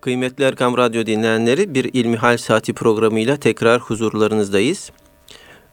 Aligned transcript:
Kıymetli 0.00 0.44
Erkam 0.44 0.76
Radyo 0.76 1.06
dinleyenleri 1.06 1.74
bir 1.74 1.90
İlmihal 1.92 2.36
Saati 2.36 2.72
programıyla 2.72 3.36
tekrar 3.36 3.80
huzurlarınızdayız. 3.80 4.90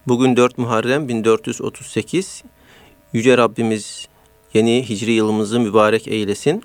Bugün 0.08 0.38
4 0.38 0.58
Muharrem 0.58 1.08
1438. 1.08 2.44
Yüce 3.14 3.38
Rabbimiz 3.38 4.08
yeni 4.54 4.90
hicri 4.90 5.12
yılımızı 5.12 5.60
mübarek 5.60 6.08
eylesin. 6.08 6.64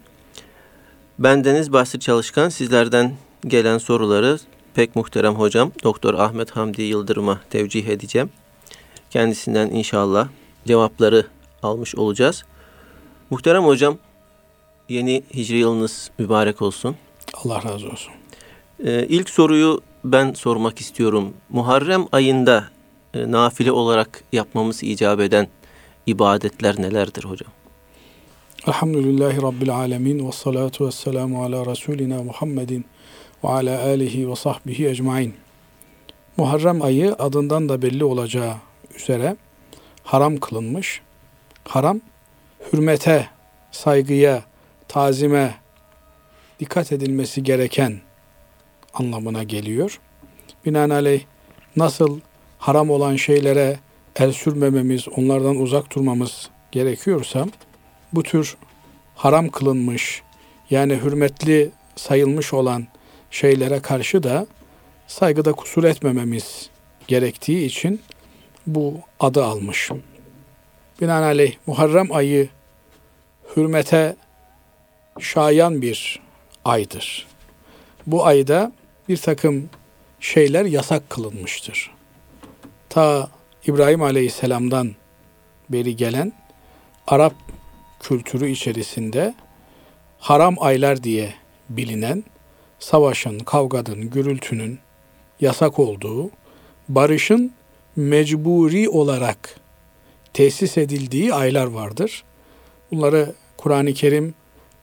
Ben 1.18 1.44
Deniz 1.44 1.72
Basri 1.72 2.00
Çalışkan 2.00 2.48
sizlerden 2.48 3.14
gelen 3.46 3.78
soruları 3.78 4.38
pek 4.74 4.96
muhterem 4.96 5.34
hocam 5.34 5.72
Doktor 5.84 6.14
Ahmet 6.14 6.50
Hamdi 6.50 6.82
Yıldırım'a 6.82 7.40
tevcih 7.50 7.86
edeceğim. 7.86 8.30
Kendisinden 9.10 9.70
inşallah 9.70 10.28
cevapları 10.66 11.26
almış 11.62 11.94
olacağız. 11.94 12.44
Muhterem 13.30 13.64
hocam 13.64 13.98
yeni 14.88 15.22
hicri 15.34 15.56
yılınız 15.56 16.10
mübarek 16.18 16.62
olsun. 16.62 16.96
Allah 17.34 17.62
razı 17.62 17.88
olsun. 17.88 18.12
Ee, 18.84 19.06
ilk 19.08 19.30
soruyu 19.30 19.80
ben 20.04 20.32
sormak 20.32 20.80
istiyorum. 20.80 21.34
Muharrem 21.48 22.06
ayında 22.12 22.64
e, 23.14 23.30
nafile 23.30 23.72
olarak 23.72 24.24
yapmamız 24.32 24.82
icap 24.82 25.20
eden 25.20 25.48
ibadetler 26.06 26.82
nelerdir 26.82 27.24
hocam? 27.24 27.50
Elhamdülillahi 28.66 29.42
Rabbil 29.42 29.74
alemin 29.74 30.26
ve 30.26 30.32
salatu 30.32 30.86
ve 30.86 30.90
selamu 30.90 31.44
ala 31.44 31.66
Resulina 31.66 32.22
Muhammedin 32.22 32.84
ve 33.44 33.48
ala 33.48 33.82
alihi 33.82 34.30
ve 34.30 34.36
sahbihi 34.36 34.88
ecmain. 34.88 35.34
Muharrem 36.36 36.82
ayı 36.82 37.14
adından 37.18 37.68
da 37.68 37.82
belli 37.82 38.04
olacağı 38.04 38.54
üzere 38.96 39.36
haram 40.04 40.36
kılınmış. 40.36 41.00
Haram, 41.64 42.00
hürmete, 42.72 43.28
saygıya, 43.72 44.42
tazime, 44.88 45.54
dikkat 46.62 46.92
edilmesi 46.92 47.42
gereken 47.42 48.00
anlamına 48.94 49.42
geliyor. 49.42 50.00
Binaenaleyh 50.66 51.22
nasıl 51.76 52.20
haram 52.58 52.90
olan 52.90 53.16
şeylere 53.16 53.78
el 54.16 54.32
sürmememiz, 54.32 55.08
onlardan 55.08 55.56
uzak 55.56 55.94
durmamız 55.96 56.50
gerekiyorsa 56.72 57.46
bu 58.12 58.22
tür 58.22 58.56
haram 59.14 59.48
kılınmış 59.48 60.22
yani 60.70 60.96
hürmetli 60.96 61.70
sayılmış 61.96 62.52
olan 62.52 62.86
şeylere 63.30 63.80
karşı 63.80 64.22
da 64.22 64.46
saygıda 65.06 65.52
kusur 65.52 65.84
etmememiz 65.84 66.70
gerektiği 67.08 67.66
için 67.66 68.00
bu 68.66 68.94
adı 69.20 69.44
almış. 69.44 69.90
Binaenaleyh 71.00 71.54
Muharrem 71.66 72.12
ayı 72.12 72.48
hürmete 73.56 74.16
şayan 75.20 75.82
bir 75.82 76.22
aydır. 76.64 77.26
Bu 78.06 78.26
ayda 78.26 78.72
bir 79.08 79.16
takım 79.16 79.70
şeyler 80.20 80.64
yasak 80.64 81.10
kılınmıştır. 81.10 81.90
Ta 82.88 83.30
İbrahim 83.66 84.02
Aleyhisselam'dan 84.02 84.90
beri 85.68 85.96
gelen 85.96 86.32
Arap 87.06 87.34
kültürü 88.00 88.50
içerisinde 88.50 89.34
haram 90.18 90.54
aylar 90.58 91.02
diye 91.02 91.34
bilinen 91.68 92.24
savaşın, 92.78 93.38
kavganın, 93.38 94.10
gürültünün 94.10 94.78
yasak 95.40 95.78
olduğu, 95.78 96.30
barışın 96.88 97.52
mecburi 97.96 98.88
olarak 98.88 99.60
tesis 100.32 100.78
edildiği 100.78 101.34
aylar 101.34 101.66
vardır. 101.66 102.24
Bunları 102.90 103.34
Kur'an-ı 103.56 103.94
Kerim 103.94 104.34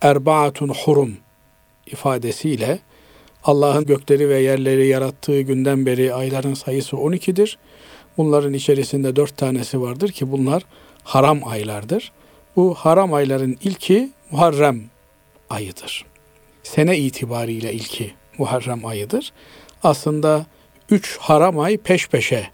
erbaatun 0.02 0.70
hurum 0.70 1.18
ifadesiyle 1.92 2.80
Allah'ın 3.44 3.86
gökleri 3.86 4.30
ve 4.30 4.40
yerleri 4.40 4.88
yarattığı 4.88 5.42
günden 5.42 5.86
beri 5.86 6.14
ayların 6.14 6.54
sayısı 6.54 6.96
12'dir. 6.96 7.58
Bunların 8.18 8.54
içerisinde 8.54 9.16
dört 9.16 9.38
tanesi 9.38 9.82
vardır 9.82 10.12
ki 10.12 10.32
bunlar 10.32 10.64
haram 11.04 11.48
aylardır. 11.48 12.12
Bu 12.56 12.74
haram 12.74 13.14
ayların 13.14 13.58
ilki 13.64 14.10
Muharrem 14.32 14.82
ayıdır. 15.50 16.06
Sene 16.64 16.98
itibariyle 16.98 17.74
ilki 17.74 18.14
Muharrem 18.38 18.86
ayıdır. 18.86 19.34
Aslında 19.84 20.46
üç 20.90 21.18
haram 21.18 21.60
ay 21.60 21.78
peş 21.78 22.08
peşe 22.08 22.50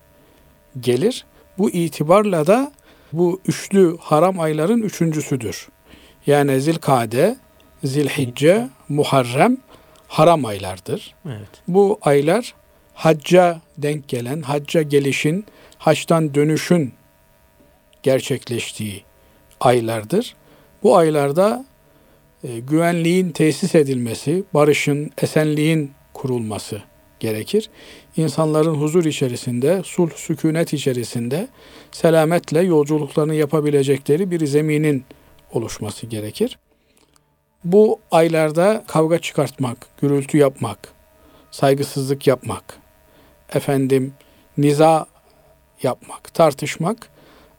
gelir. 0.80 1.26
Bu 1.58 1.70
itibarla 1.70 2.48
da 2.48 2.72
bu 3.14 3.42
üçlü 3.48 3.98
haram 4.00 4.40
ayların 4.40 4.82
üçüncüsüdür. 4.82 5.68
Yani 6.28 6.62
Zilkade, 6.62 7.38
Zilhicce, 7.84 8.70
Muharrem 8.90 9.58
haram 10.08 10.46
aylardır. 10.46 11.16
Evet. 11.26 11.50
Bu 11.68 12.00
aylar 12.02 12.54
hacca 12.94 13.62
denk 13.78 14.08
gelen, 14.08 14.42
hacca 14.42 14.82
gelişin, 14.82 15.46
haçtan 15.78 16.36
dönüşün 16.36 16.94
gerçekleştiği 18.04 19.04
aylardır. 19.60 20.36
Bu 20.84 20.98
aylarda 20.98 21.66
e, 22.44 22.60
güvenliğin 22.60 23.30
tesis 23.30 23.76
edilmesi, 23.76 24.44
barışın, 24.54 25.12
esenliğin 25.22 25.92
kurulması 26.14 26.82
gerekir. 27.20 27.70
İnsanların 28.18 28.76
huzur 28.76 29.06
içerisinde, 29.06 29.82
sulh, 29.86 30.12
sükunet 30.16 30.74
içerisinde 30.74 31.48
selametle 31.92 32.62
yolculuklarını 32.62 33.36
yapabilecekleri 33.36 34.32
bir 34.32 34.46
zeminin 34.46 35.06
oluşması 35.52 36.08
gerekir. 36.08 36.58
Bu 37.66 38.00
aylarda 38.12 38.84
kavga 38.88 39.20
çıkartmak, 39.20 39.88
gürültü 40.02 40.38
yapmak, 40.38 40.80
saygısızlık 41.52 42.28
yapmak, 42.28 42.78
efendim 43.54 44.14
niza 44.58 45.06
yapmak, 45.84 46.34
tartışmak 46.34 47.10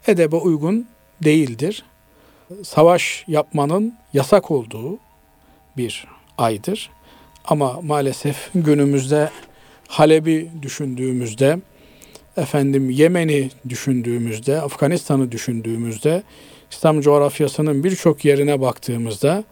edebe 0.07 0.37
uygun 0.37 0.87
değildir. 1.25 1.85
Savaş 2.63 3.25
yapmanın 3.29 3.95
yasak 4.13 4.51
olduğu 4.51 4.99
bir 5.77 6.07
aydır. 6.39 6.91
Ama 7.45 7.81
maalesef 7.83 8.51
günümüzde 8.55 9.31
Halep'i 9.89 10.51
düşündüğümüzde, 10.63 11.59
efendim 12.37 12.91
Yemen'i 12.91 13.51
düşündüğümüzde, 13.69 14.61
Afganistan'ı 14.61 15.33
düşündüğümüzde, 15.33 16.23
İslam 16.71 17.01
coğrafyasının 17.01 17.85
birçok 17.85 18.25
yerine 18.25 18.61
baktığımızda 18.61 19.45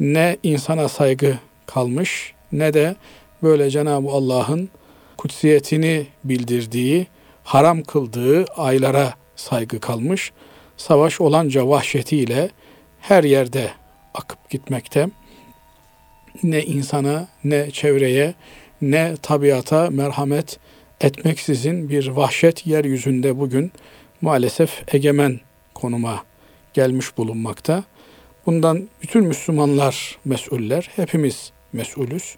ne 0.00 0.36
insana 0.42 0.88
saygı 0.88 1.38
kalmış 1.66 2.34
ne 2.52 2.74
de 2.74 2.96
böyle 3.42 3.70
Cenab-ı 3.70 4.08
Allah'ın 4.08 4.68
kutsiyetini 5.16 6.06
bildirdiği, 6.24 7.06
haram 7.44 7.82
kıldığı 7.82 8.44
aylara 8.44 9.14
saygı 9.36 9.80
kalmış. 9.80 10.32
Savaş 10.76 11.20
olanca 11.20 11.68
vahşetiyle 11.68 12.50
her 13.00 13.24
yerde 13.24 13.70
akıp 14.14 14.50
gitmekte. 14.50 15.08
Ne 16.42 16.62
insana, 16.62 17.28
ne 17.44 17.70
çevreye, 17.70 18.34
ne 18.82 19.16
tabiata 19.22 19.90
merhamet 19.90 20.58
etmeksizin 21.00 21.88
bir 21.88 22.08
vahşet 22.08 22.66
yeryüzünde 22.66 23.38
bugün 23.38 23.72
maalesef 24.20 24.94
egemen 24.94 25.40
konuma 25.74 26.24
gelmiş 26.74 27.16
bulunmakta. 27.16 27.84
Bundan 28.46 28.88
bütün 29.02 29.24
Müslümanlar 29.24 30.18
mesuller, 30.24 30.90
hepimiz 30.96 31.52
mesulüz. 31.72 32.36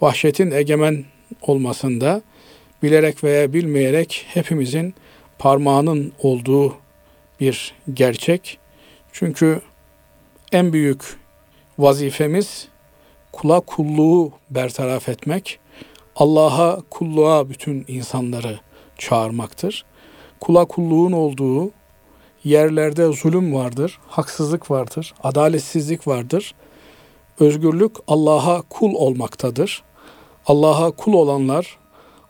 Vahşetin 0.00 0.50
egemen 0.50 1.04
olmasında 1.42 2.22
bilerek 2.82 3.24
veya 3.24 3.52
bilmeyerek 3.52 4.26
hepimizin 4.28 4.94
parmağının 5.38 6.12
olduğu 6.18 6.76
bir 7.40 7.74
gerçek. 7.94 8.58
Çünkü 9.12 9.60
en 10.52 10.72
büyük 10.72 11.16
vazifemiz 11.78 12.68
kula 13.32 13.60
kulluğu 13.60 14.32
bertaraf 14.50 15.08
etmek, 15.08 15.58
Allah'a 16.16 16.82
kulluğa 16.90 17.48
bütün 17.48 17.84
insanları 17.88 18.60
çağırmaktır. 18.98 19.84
Kula 20.40 20.64
kulluğun 20.64 21.12
olduğu 21.12 21.70
yerlerde 22.46 23.12
zulüm 23.12 23.54
vardır, 23.54 23.98
haksızlık 24.08 24.70
vardır, 24.70 25.14
adaletsizlik 25.22 26.06
vardır. 26.06 26.54
Özgürlük 27.40 27.96
Allah'a 28.08 28.62
kul 28.62 28.94
olmaktadır. 28.94 29.82
Allah'a 30.46 30.90
kul 30.90 31.12
olanlar, 31.12 31.78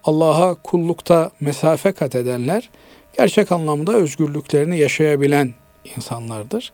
Allah'a 0.04 0.54
kullukta 0.54 1.30
mesafe 1.40 1.92
kat 1.92 2.14
edenler 2.14 2.70
gerçek 3.18 3.52
anlamda 3.52 3.92
özgürlüklerini 3.92 4.78
yaşayabilen 4.78 5.54
insanlardır. 5.96 6.72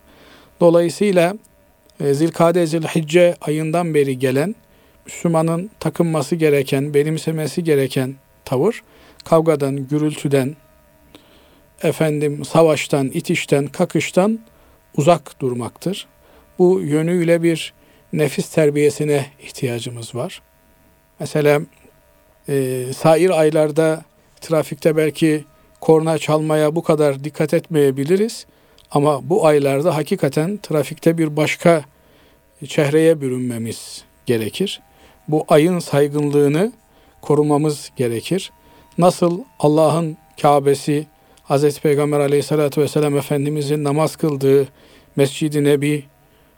Dolayısıyla 0.61 1.35
e, 2.01 2.15
Zilkade 2.15 2.67
Zilhicce 2.67 3.37
ayından 3.41 3.95
beri 3.95 4.19
gelen 4.19 4.55
Müslümanın 5.07 5.71
takınması 5.81 6.37
gereken, 6.37 6.95
benimsemesi 6.95 7.65
gereken 7.65 8.15
tavır 8.45 8.83
kavgadan, 9.25 9.89
gürültüden, 9.89 10.57
efendim 11.83 12.45
savaştan, 12.45 13.07
itişten, 13.07 13.67
kakıştan 13.67 14.39
uzak 14.97 15.41
durmaktır. 15.41 16.07
Bu 16.59 16.81
yönüyle 16.81 17.43
bir 17.43 17.73
nefis 18.13 18.49
terbiyesine 18.49 19.27
ihtiyacımız 19.43 20.15
var. 20.15 20.43
Mesela 21.21 21.61
e, 22.49 22.85
sair 22.97 23.31
aylarda 23.31 24.05
trafikte 24.41 24.97
belki 24.97 25.45
korna 25.81 26.19
çalmaya 26.19 26.75
bu 26.75 26.83
kadar 26.83 27.25
dikkat 27.25 27.55
etmeyebiliriz. 27.55 28.47
Ama 28.91 29.29
bu 29.29 29.47
aylarda 29.47 29.97
hakikaten 29.97 30.59
trafikte 30.63 31.19
bir 31.19 31.37
başka 31.37 31.85
çehreye 32.69 33.21
bürünmemiz 33.21 34.05
gerekir. 34.27 34.81
Bu 35.29 35.45
ayın 35.49 35.79
saygınlığını 35.79 36.73
korumamız 37.23 37.91
gerekir. 37.97 38.53
Nasıl 38.99 39.41
Allah'ın 39.59 40.17
Kabe'si, 40.43 41.07
Hz. 41.53 41.81
Peygamber 41.81 42.21
aleyhissalatü 42.21 42.81
vesselam 42.81 43.17
Efendimizin 43.17 43.85
namaz 43.85 44.17
kıldığı 44.17 44.69
Mescid-i 45.17 45.65
Nebi, 45.65 46.05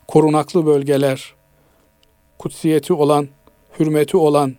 korunaklı 0.09 0.67
bölgeler, 0.67 1.35
kutsiyeti 2.39 2.93
olan, 2.93 3.29
hürmeti 3.81 4.17
olan, 4.17 4.55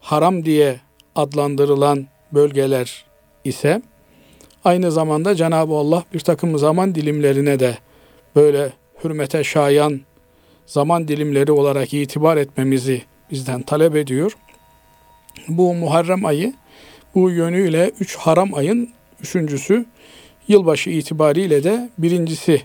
haram 0.00 0.44
diye 0.44 0.80
adlandırılan 1.14 2.06
bölgeler 2.32 3.04
ise 3.44 3.82
aynı 4.64 4.92
zamanda 4.92 5.34
Cenab-ı 5.34 5.74
Allah 5.74 6.04
bir 6.14 6.20
takım 6.20 6.58
zaman 6.58 6.94
dilimlerine 6.94 7.60
de 7.60 7.78
böyle 8.36 8.72
hürmete 9.04 9.44
şayan 9.44 10.00
zaman 10.66 11.08
dilimleri 11.08 11.52
olarak 11.52 11.94
itibar 11.94 12.36
etmemizi 12.36 13.02
bizden 13.30 13.62
talep 13.62 13.96
ediyor. 13.96 14.36
Bu 15.48 15.74
Muharrem 15.74 16.24
ayı 16.24 16.54
bu 17.14 17.30
yönüyle 17.30 17.90
üç 18.00 18.16
haram 18.16 18.54
ayın 18.54 18.96
üçüncüsü 19.22 19.86
yılbaşı 20.48 20.90
itibariyle 20.90 21.64
de 21.64 21.90
birincisi 21.98 22.62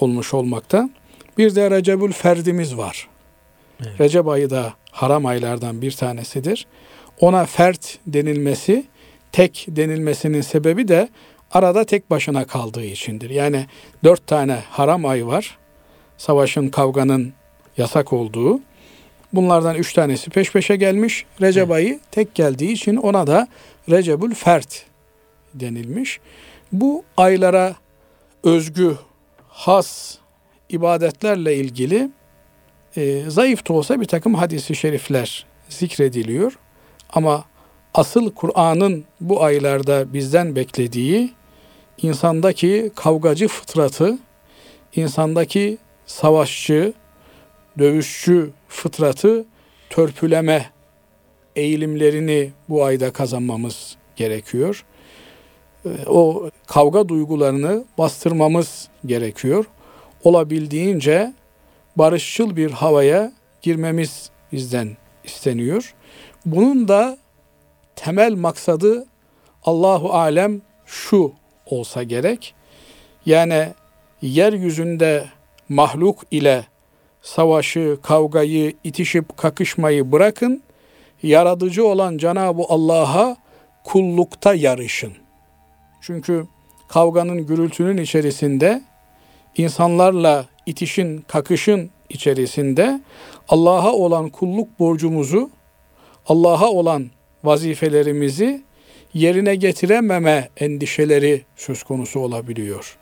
olmuş 0.00 0.34
olmakta. 0.34 0.90
Bir 1.38 1.54
de 1.54 1.70
Recebül 1.70 2.12
Ferdimiz 2.12 2.76
var. 2.76 3.08
Evet. 3.80 4.00
Recep 4.00 4.28
ayı 4.28 4.50
da 4.50 4.74
haram 4.90 5.26
aylardan 5.26 5.82
bir 5.82 5.92
tanesidir. 5.92 6.66
Ona 7.20 7.46
fert 7.46 7.98
denilmesi, 8.06 8.84
tek 9.32 9.66
denilmesinin 9.68 10.40
sebebi 10.40 10.88
de 10.88 11.08
arada 11.50 11.84
tek 11.84 12.10
başına 12.10 12.46
kaldığı 12.46 12.84
içindir. 12.84 13.30
Yani 13.30 13.66
dört 14.04 14.26
tane 14.26 14.58
haram 14.70 15.04
ay 15.04 15.26
var. 15.26 15.58
Savaşın, 16.18 16.68
kavganın 16.68 17.32
yasak 17.76 18.12
olduğu. 18.12 18.60
Bunlardan 19.32 19.76
üç 19.76 19.92
tanesi 19.92 20.30
peş 20.30 20.52
peşe 20.52 20.76
gelmiş. 20.76 21.24
Recep 21.40 21.64
evet. 21.64 21.74
ayı 21.74 22.00
tek 22.10 22.34
geldiği 22.34 22.72
için 22.72 22.96
ona 22.96 23.26
da 23.26 23.48
Recebül 23.90 24.34
Fert 24.34 24.89
denilmiş. 25.54 26.20
Bu 26.72 27.04
aylara 27.16 27.74
özgü, 28.44 28.96
has 29.48 30.18
ibadetlerle 30.68 31.56
ilgili 31.56 32.10
e, 32.96 33.30
zayıf 33.30 33.68
da 33.68 33.72
olsa 33.72 34.00
bir 34.00 34.06
takım 34.06 34.34
hadisi 34.34 34.74
şerifler 34.76 35.46
zikrediliyor. 35.68 36.58
Ama 37.12 37.44
asıl 37.94 38.30
Kur'an'ın 38.30 39.04
bu 39.20 39.42
aylarda 39.42 40.12
bizden 40.12 40.56
beklediği 40.56 41.30
insandaki 42.02 42.90
kavgacı 42.94 43.48
fıtratı, 43.48 44.18
insandaki 44.96 45.78
savaşçı, 46.06 46.92
dövüşçü 47.78 48.50
fıtratı 48.68 49.44
törpüleme 49.90 50.70
eğilimlerini 51.56 52.50
bu 52.68 52.84
ayda 52.84 53.12
kazanmamız 53.12 53.96
gerekiyor. 54.16 54.84
Ee, 55.86 55.88
o 56.06 56.50
kavga 56.66 57.08
duygularını 57.08 57.84
bastırmamız 57.98 58.88
gerekiyor. 59.06 59.64
Olabildiğince 60.24 61.32
barışçıl 61.96 62.56
bir 62.56 62.70
havaya 62.70 63.32
girmemiz 63.62 64.30
bizden 64.52 64.96
isteniyor. 65.24 65.94
Bunun 66.46 66.88
da 66.88 67.18
temel 67.96 68.34
maksadı 68.34 69.06
Allahu 69.64 70.12
alem 70.12 70.62
şu 70.86 71.32
olsa 71.66 72.02
gerek. 72.02 72.54
Yani 73.26 73.68
yeryüzünde 74.22 75.24
mahluk 75.68 76.18
ile 76.30 76.64
savaşı, 77.22 77.98
kavgayı, 78.02 78.72
itişip 78.84 79.36
kakışmayı 79.36 80.12
bırakın. 80.12 80.62
Yaratıcı 81.22 81.86
olan 81.86 82.18
Cenab-ı 82.18 82.62
Allah'a 82.68 83.36
kullukta 83.84 84.54
yarışın. 84.54 85.12
Çünkü 86.00 86.46
kavganın, 86.88 87.46
gürültünün 87.46 87.96
içerisinde 87.96 88.82
insanlarla 89.56 90.46
itişin, 90.66 91.24
kakışın 91.28 91.90
içerisinde 92.08 93.00
Allah'a 93.48 93.92
olan 93.92 94.28
kulluk 94.28 94.78
borcumuzu, 94.78 95.50
Allah'a 96.26 96.68
olan 96.68 97.10
vazifelerimizi 97.44 98.62
yerine 99.14 99.54
getirememe 99.54 100.48
endişeleri 100.56 101.42
söz 101.56 101.82
konusu 101.82 102.20
olabiliyor. 102.20 102.98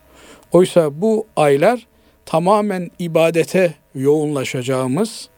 Oysa 0.53 1.01
bu 1.01 1.27
aylar 1.37 1.87
tamamen 2.27 2.91
ibadete 2.99 3.75
yoğunlaşacağımız, 3.95 5.29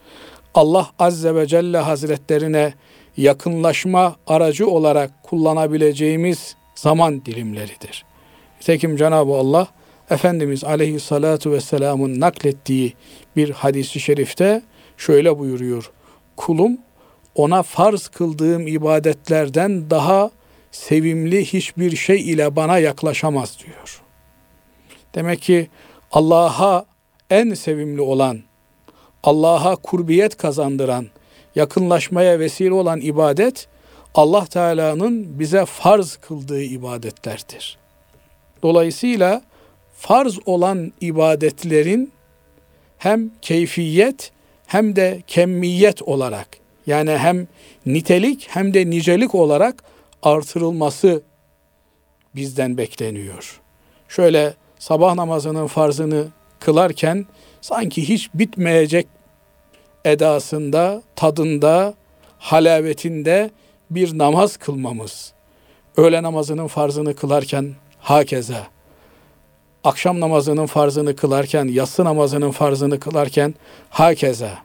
Allah 0.54 0.90
Azze 0.98 1.34
ve 1.34 1.46
Celle 1.46 1.78
Hazretlerine 1.78 2.74
yakınlaşma 3.16 4.16
aracı 4.26 4.70
olarak 4.70 5.22
kullanabileceğimiz 5.22 6.56
zaman 6.74 7.24
dilimleridir. 7.24 8.04
Nitekim 8.60 8.96
Cenab-ı 8.96 9.32
Allah 9.32 9.68
Efendimiz 10.10 10.64
Aleyhissalatu 10.64 11.52
vesselamın 11.52 12.20
naklettiği 12.20 12.94
bir 13.36 13.50
hadisi 13.50 14.00
şerifte 14.00 14.62
şöyle 14.96 15.38
buyuruyor. 15.38 15.90
Kulum 16.36 16.78
ona 17.34 17.62
farz 17.62 18.08
kıldığım 18.08 18.66
ibadetlerden 18.66 19.90
daha 19.90 20.30
sevimli 20.70 21.44
hiçbir 21.44 21.96
şey 21.96 22.30
ile 22.30 22.56
bana 22.56 22.78
yaklaşamaz 22.78 23.58
diyor. 23.66 24.02
Demek 25.14 25.42
ki 25.42 25.68
Allah'a 26.12 26.84
en 27.30 27.54
sevimli 27.54 28.00
olan, 28.00 28.40
Allah'a 29.22 29.76
kurbiyet 29.76 30.36
kazandıran, 30.36 31.06
yakınlaşmaya 31.54 32.38
vesile 32.38 32.74
olan 32.74 33.00
ibadet 33.00 33.68
Allah 34.14 34.46
Teala'nın 34.46 35.38
bize 35.38 35.64
farz 35.64 36.16
kıldığı 36.16 36.62
ibadetlerdir. 36.62 37.78
Dolayısıyla 38.62 39.42
farz 39.96 40.38
olan 40.46 40.92
ibadetlerin 41.00 42.12
hem 42.98 43.30
keyfiyet 43.42 44.32
hem 44.66 44.96
de 44.96 45.22
kemmiyet 45.26 46.02
olarak 46.02 46.48
yani 46.86 47.10
hem 47.10 47.48
nitelik 47.86 48.48
hem 48.50 48.74
de 48.74 48.90
nicelik 48.90 49.34
olarak 49.34 49.84
artırılması 50.22 51.22
bizden 52.34 52.78
bekleniyor. 52.78 53.60
Şöyle 54.08 54.54
sabah 54.78 55.14
namazının 55.14 55.66
farzını 55.66 56.26
kılarken 56.60 57.26
sanki 57.60 58.08
hiç 58.08 58.34
bitmeyecek 58.34 59.06
edasında, 60.04 61.02
tadında, 61.16 61.94
halavetinde 62.38 63.50
bir 63.90 64.18
namaz 64.18 64.56
kılmamız. 64.56 65.32
Öğle 65.96 66.22
namazının 66.22 66.66
farzını 66.66 67.16
kılarken 67.16 67.74
hakeza. 67.98 68.66
Akşam 69.84 70.20
namazının 70.20 70.66
farzını 70.66 71.16
kılarken, 71.16 71.64
yatsı 71.64 72.04
namazının 72.04 72.50
farzını 72.50 73.00
kılarken 73.00 73.54
hakeza. 73.90 74.58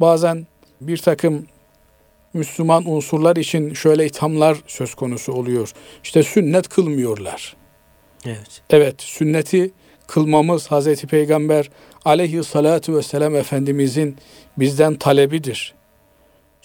Bazen 0.00 0.46
bir 0.80 0.98
takım 0.98 1.46
Müslüman 2.34 2.90
unsurlar 2.90 3.36
için 3.36 3.74
şöyle 3.74 4.06
ithamlar 4.06 4.58
söz 4.66 4.94
konusu 4.94 5.32
oluyor. 5.32 5.72
İşte 6.04 6.22
sünnet 6.22 6.68
kılmıyorlar. 6.68 7.56
Evet. 8.26 8.62
Evet, 8.70 9.02
sünneti 9.02 9.70
kılmamız 10.06 10.66
Hazreti 10.66 11.06
Peygamber 11.06 11.70
aleyhissalatu 12.04 12.96
vesselam 12.96 13.36
Efendimizin 13.36 14.16
bizden 14.58 14.94
talebidir. 14.94 15.74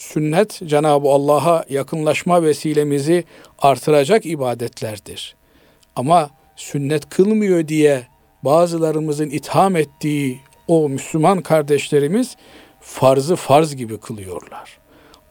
Sünnet 0.01 0.61
Cenab-ı 0.65 1.09
Allah'a 1.09 1.65
yakınlaşma 1.69 2.43
vesilemizi 2.43 3.23
artıracak 3.59 4.25
ibadetlerdir. 4.25 5.35
Ama 5.95 6.29
sünnet 6.55 7.09
kılmıyor 7.09 7.67
diye 7.67 8.07
bazılarımızın 8.43 9.29
itham 9.29 9.75
ettiği 9.75 10.39
o 10.67 10.89
Müslüman 10.89 11.41
kardeşlerimiz 11.41 12.35
farzı 12.79 13.35
farz 13.35 13.75
gibi 13.75 13.97
kılıyorlar. 13.97 14.77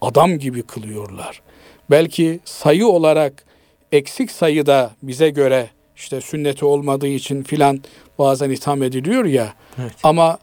Adam 0.00 0.39
gibi 0.39 0.62
kılıyorlar. 0.62 1.43
Belki 1.91 2.41
sayı 2.45 2.87
olarak 2.87 3.45
eksik 3.93 4.31
sayıda 4.31 4.91
bize 5.03 5.31
göre 5.31 5.71
işte 5.97 6.21
sünneti 6.21 6.65
olmadığı 6.65 7.09
için 7.09 7.43
filan 7.43 7.83
bazen 8.19 8.50
itham 8.50 8.83
ediliyor 8.83 9.25
ya. 9.25 9.55
Evet. 9.81 9.93
Ama 10.03 10.39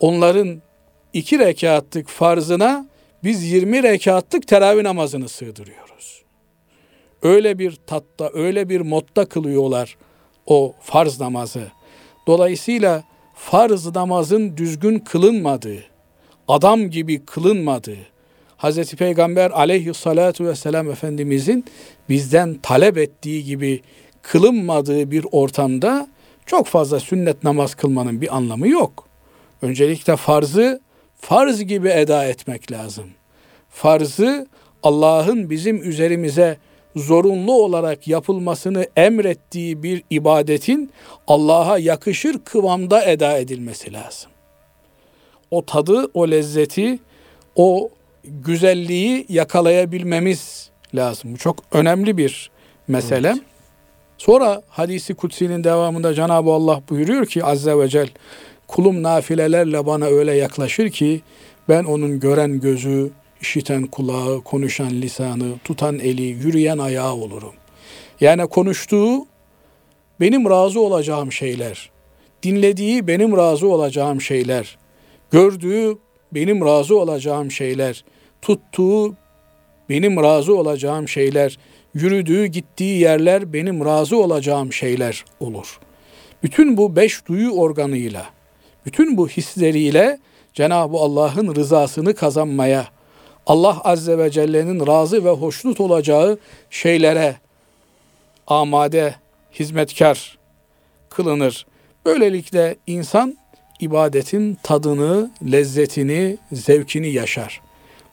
onların 0.00 0.62
iki 1.12 1.38
rekatlık 1.38 2.08
farzına 2.08 2.89
biz 3.24 3.52
20 3.52 3.82
rekatlık 3.82 4.48
teravih 4.48 4.82
namazını 4.82 5.28
sığdırıyoruz. 5.28 6.22
Öyle 7.22 7.58
bir 7.58 7.78
tatta, 7.86 8.30
öyle 8.34 8.68
bir 8.68 8.80
modda 8.80 9.24
kılıyorlar 9.24 9.96
o 10.46 10.74
farz 10.80 11.20
namazı. 11.20 11.70
Dolayısıyla 12.26 13.04
farz 13.34 13.94
namazın 13.96 14.56
düzgün 14.56 14.98
kılınmadığı, 14.98 15.84
adam 16.48 16.90
gibi 16.90 17.24
kılınmadığı, 17.24 18.10
Hazreti 18.56 18.96
Peygamber 18.96 19.50
aleyhissalatu 19.50 20.44
vesselam 20.44 20.90
Efendimizin 20.90 21.64
bizden 22.08 22.54
talep 22.54 22.98
ettiği 22.98 23.44
gibi 23.44 23.80
kılınmadığı 24.22 25.10
bir 25.10 25.26
ortamda 25.32 26.08
çok 26.46 26.66
fazla 26.66 27.00
sünnet 27.00 27.44
namaz 27.44 27.74
kılmanın 27.74 28.20
bir 28.20 28.36
anlamı 28.36 28.68
yok. 28.68 29.06
Öncelikle 29.62 30.16
farzı 30.16 30.80
farz 31.20 31.64
gibi 31.64 31.88
eda 31.88 32.24
etmek 32.24 32.72
lazım. 32.72 33.10
Farzı 33.70 34.46
Allah'ın 34.82 35.50
bizim 35.50 35.90
üzerimize 35.90 36.56
zorunlu 36.96 37.52
olarak 37.52 38.08
yapılmasını 38.08 38.86
emrettiği 38.96 39.82
bir 39.82 40.02
ibadetin 40.10 40.90
Allah'a 41.26 41.78
yakışır 41.78 42.38
kıvamda 42.44 43.04
eda 43.04 43.38
edilmesi 43.38 43.92
lazım. 43.92 44.30
O 45.50 45.66
tadı, 45.66 46.10
o 46.14 46.30
lezzeti, 46.30 46.98
o 47.56 47.90
güzelliği 48.24 49.26
yakalayabilmemiz 49.28 50.70
lazım. 50.94 51.32
Bu 51.32 51.36
çok 51.36 51.56
önemli 51.72 52.16
bir 52.16 52.50
mesele. 52.88 53.28
Evet. 53.28 53.42
Sonra 54.18 54.62
hadisi 54.68 55.14
kutsinin 55.14 55.64
devamında 55.64 56.14
Cenab-ı 56.14 56.50
Allah 56.50 56.82
buyuruyor 56.90 57.26
ki 57.26 57.44
Azze 57.44 57.78
ve 57.78 57.88
Celle 57.88 58.10
kulum 58.70 59.02
nafilelerle 59.02 59.86
bana 59.86 60.06
öyle 60.06 60.32
yaklaşır 60.32 60.90
ki 60.90 61.20
ben 61.68 61.84
onun 61.84 62.20
gören 62.20 62.60
gözü, 62.60 63.10
işiten 63.40 63.86
kulağı, 63.86 64.40
konuşan 64.40 64.90
lisanı, 64.90 65.58
tutan 65.64 65.98
eli, 65.98 66.22
yürüyen 66.22 66.78
ayağı 66.78 67.14
olurum. 67.14 67.52
Yani 68.20 68.46
konuştuğu 68.46 69.26
benim 70.20 70.50
razı 70.50 70.80
olacağım 70.80 71.32
şeyler, 71.32 71.90
dinlediği 72.42 73.06
benim 73.06 73.36
razı 73.36 73.68
olacağım 73.68 74.20
şeyler, 74.20 74.78
gördüğü 75.30 75.98
benim 76.32 76.64
razı 76.64 76.98
olacağım 76.98 77.50
şeyler, 77.50 78.04
tuttuğu 78.42 79.14
benim 79.88 80.22
razı 80.22 80.56
olacağım 80.56 81.08
şeyler, 81.08 81.58
yürüdüğü 81.94 82.46
gittiği 82.46 83.00
yerler 83.00 83.52
benim 83.52 83.84
razı 83.84 84.16
olacağım 84.16 84.72
şeyler 84.72 85.24
olur. 85.40 85.78
Bütün 86.42 86.76
bu 86.76 86.96
beş 86.96 87.26
duyu 87.26 87.50
organıyla, 87.50 88.26
bütün 88.86 89.16
bu 89.16 89.28
hisleriyle 89.28 90.18
Cenab-ı 90.54 90.96
Allah'ın 90.96 91.54
rızasını 91.54 92.14
kazanmaya, 92.14 92.86
Allah 93.46 93.80
Azze 93.84 94.18
ve 94.18 94.30
Celle'nin 94.30 94.86
razı 94.86 95.24
ve 95.24 95.30
hoşnut 95.30 95.80
olacağı 95.80 96.38
şeylere 96.70 97.36
amade, 98.46 99.14
hizmetkar 99.60 100.38
kılınır. 101.10 101.66
Böylelikle 102.06 102.76
insan 102.86 103.38
ibadetin 103.80 104.58
tadını, 104.62 105.30
lezzetini, 105.52 106.38
zevkini 106.52 107.08
yaşar. 107.12 107.60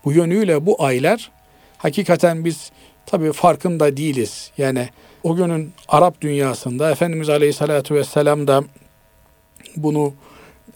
Bu 0.06 0.12
yönüyle 0.12 0.66
bu 0.66 0.84
aylar 0.84 1.32
hakikaten 1.78 2.46
biz 2.46 2.72
tabii 3.06 3.34
farkında 3.34 3.98
değiliz. 3.98 4.52
Yani 4.58 4.90
o 5.24 5.36
günün 5.36 5.74
Arap 5.88 6.22
dünyasında 6.22 6.92
Efendimiz 6.92 7.30
Aleyhisselatü 7.30 7.96
Vesselam 7.96 8.48
da 8.48 8.64
bunu 9.76 10.14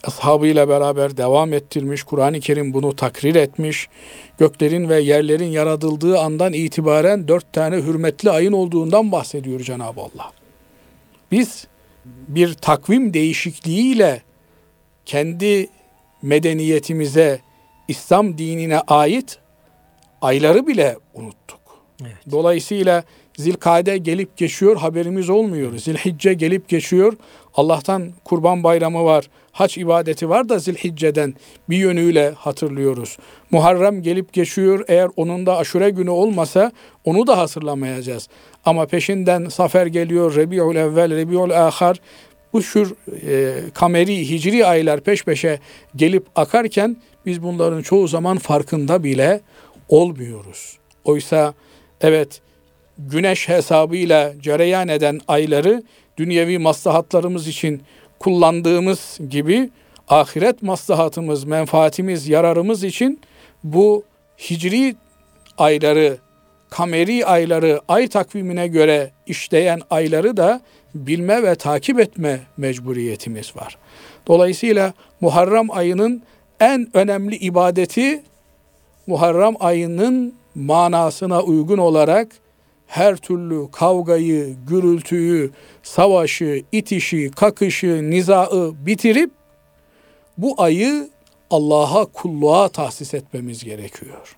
ashabıyla 0.03 0.69
beraber 0.69 1.17
devam 1.17 1.53
ettirmiş. 1.53 2.03
Kur'an-ı 2.03 2.39
Kerim 2.39 2.73
bunu 2.73 2.95
takrir 2.95 3.35
etmiş. 3.35 3.89
Göklerin 4.37 4.89
ve 4.89 4.99
yerlerin 4.99 5.45
yaratıldığı 5.45 6.19
andan 6.19 6.53
itibaren 6.53 7.27
dört 7.27 7.53
tane 7.53 7.75
hürmetli 7.75 8.31
ayın 8.31 8.53
olduğundan 8.53 9.11
bahsediyor 9.11 9.59
Cenab-ı 9.59 10.01
Allah. 10.01 10.31
Biz 11.31 11.67
bir 12.05 12.53
takvim 12.53 13.13
değişikliğiyle 13.13 14.21
kendi 15.05 15.69
medeniyetimize, 16.21 17.39
İslam 17.87 18.37
dinine 18.37 18.79
ait 18.79 19.39
ayları 20.21 20.67
bile 20.67 20.97
unuttuk. 21.13 21.59
Evet. 22.01 22.31
Dolayısıyla 22.31 23.03
Zilkade 23.37 23.97
gelip 23.97 24.37
geçiyor 24.37 24.77
haberimiz 24.77 25.29
olmuyor. 25.29 25.77
Zilhicce 25.77 26.33
gelip 26.33 26.69
geçiyor. 26.69 27.13
Allah'tan 27.53 28.11
kurban 28.25 28.63
bayramı 28.63 29.03
var. 29.03 29.29
Haç 29.51 29.77
ibadeti 29.77 30.29
var 30.29 30.49
da 30.49 30.59
Zilhicce'den 30.59 31.33
bir 31.69 31.77
yönüyle 31.77 32.33
hatırlıyoruz. 32.37 33.17
Muharrem 33.51 34.01
gelip 34.01 34.33
geçiyor. 34.33 34.85
Eğer 34.87 35.09
onun 35.15 35.45
da 35.45 35.57
aşure 35.57 35.89
günü 35.89 36.09
olmasa 36.09 36.71
onu 37.05 37.27
da 37.27 37.37
hatırlamayacağız. 37.37 38.27
Ama 38.65 38.85
peşinden 38.85 39.49
Safer 39.49 39.85
geliyor, 39.85 40.35
Rebiul 40.35 40.75
Evvel, 40.75 41.15
Rebiul 41.15 41.49
Ahar. 41.49 41.97
Bu 42.53 42.63
şur 42.63 42.93
e, 43.27 43.53
kameri, 43.73 44.29
hicri 44.29 44.65
aylar 44.65 45.01
peş 45.01 45.23
peşe 45.23 45.59
gelip 45.95 46.25
akarken 46.35 46.97
biz 47.25 47.43
bunların 47.43 47.81
çoğu 47.81 48.07
zaman 48.07 48.37
farkında 48.37 49.03
bile 49.03 49.41
olmuyoruz. 49.89 50.77
Oysa 51.03 51.53
evet 52.01 52.41
güneş 52.97 53.49
hesabıyla 53.49 54.33
cereyan 54.41 54.87
eden 54.87 55.19
ayları 55.27 55.83
dünyevi 56.17 56.59
maslahatlarımız 56.59 57.47
için 57.47 57.81
kullandığımız 58.19 59.19
gibi 59.29 59.69
ahiret 60.07 60.63
maslahatımız, 60.63 61.43
menfaatimiz, 61.43 62.27
yararımız 62.27 62.83
için 62.83 63.19
bu 63.63 64.03
hicri 64.49 64.95
ayları, 65.57 66.17
kameri 66.69 67.25
ayları, 67.25 67.81
ay 67.87 68.07
takvimine 68.07 68.67
göre 68.67 69.11
işleyen 69.27 69.81
ayları 69.89 70.37
da 70.37 70.61
bilme 70.95 71.43
ve 71.43 71.55
takip 71.55 71.99
etme 71.99 72.39
mecburiyetimiz 72.57 73.55
var. 73.55 73.77
Dolayısıyla 74.27 74.93
Muharrem 75.21 75.71
ayının 75.71 76.23
en 76.59 76.87
önemli 76.93 77.35
ibadeti 77.35 78.23
Muharrem 79.07 79.53
ayının 79.59 80.33
manasına 80.55 81.41
uygun 81.41 81.77
olarak 81.77 82.27
her 82.91 83.15
türlü 83.15 83.71
kavgayı, 83.71 84.55
gürültüyü, 84.67 85.51
savaşı, 85.83 86.63
itişi, 86.71 87.31
kakışı, 87.31 88.09
nizaı 88.09 88.73
bitirip 88.85 89.31
bu 90.37 90.55
ayı 90.57 91.09
Allah'a 91.49 92.05
kulluğa 92.05 92.69
tahsis 92.69 93.13
etmemiz 93.13 93.63
gerekiyor. 93.63 94.37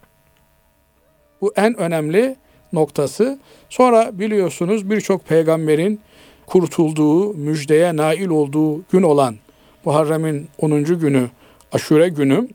Bu 1.42 1.54
en 1.56 1.78
önemli 1.78 2.36
noktası. 2.74 3.40
Sonra 3.70 4.20
biliyorsunuz 4.20 4.90
birçok 4.90 5.26
peygamberin 5.26 6.00
kurtulduğu, 6.46 7.34
müjdeye 7.34 7.96
nail 7.96 8.28
olduğu 8.28 8.82
gün 8.92 9.04
olan 9.04 9.36
Muharrem'in 9.86 10.50
10. 10.60 10.84
günü, 10.84 11.30
Aşure 11.72 12.10
günü 12.10 12.48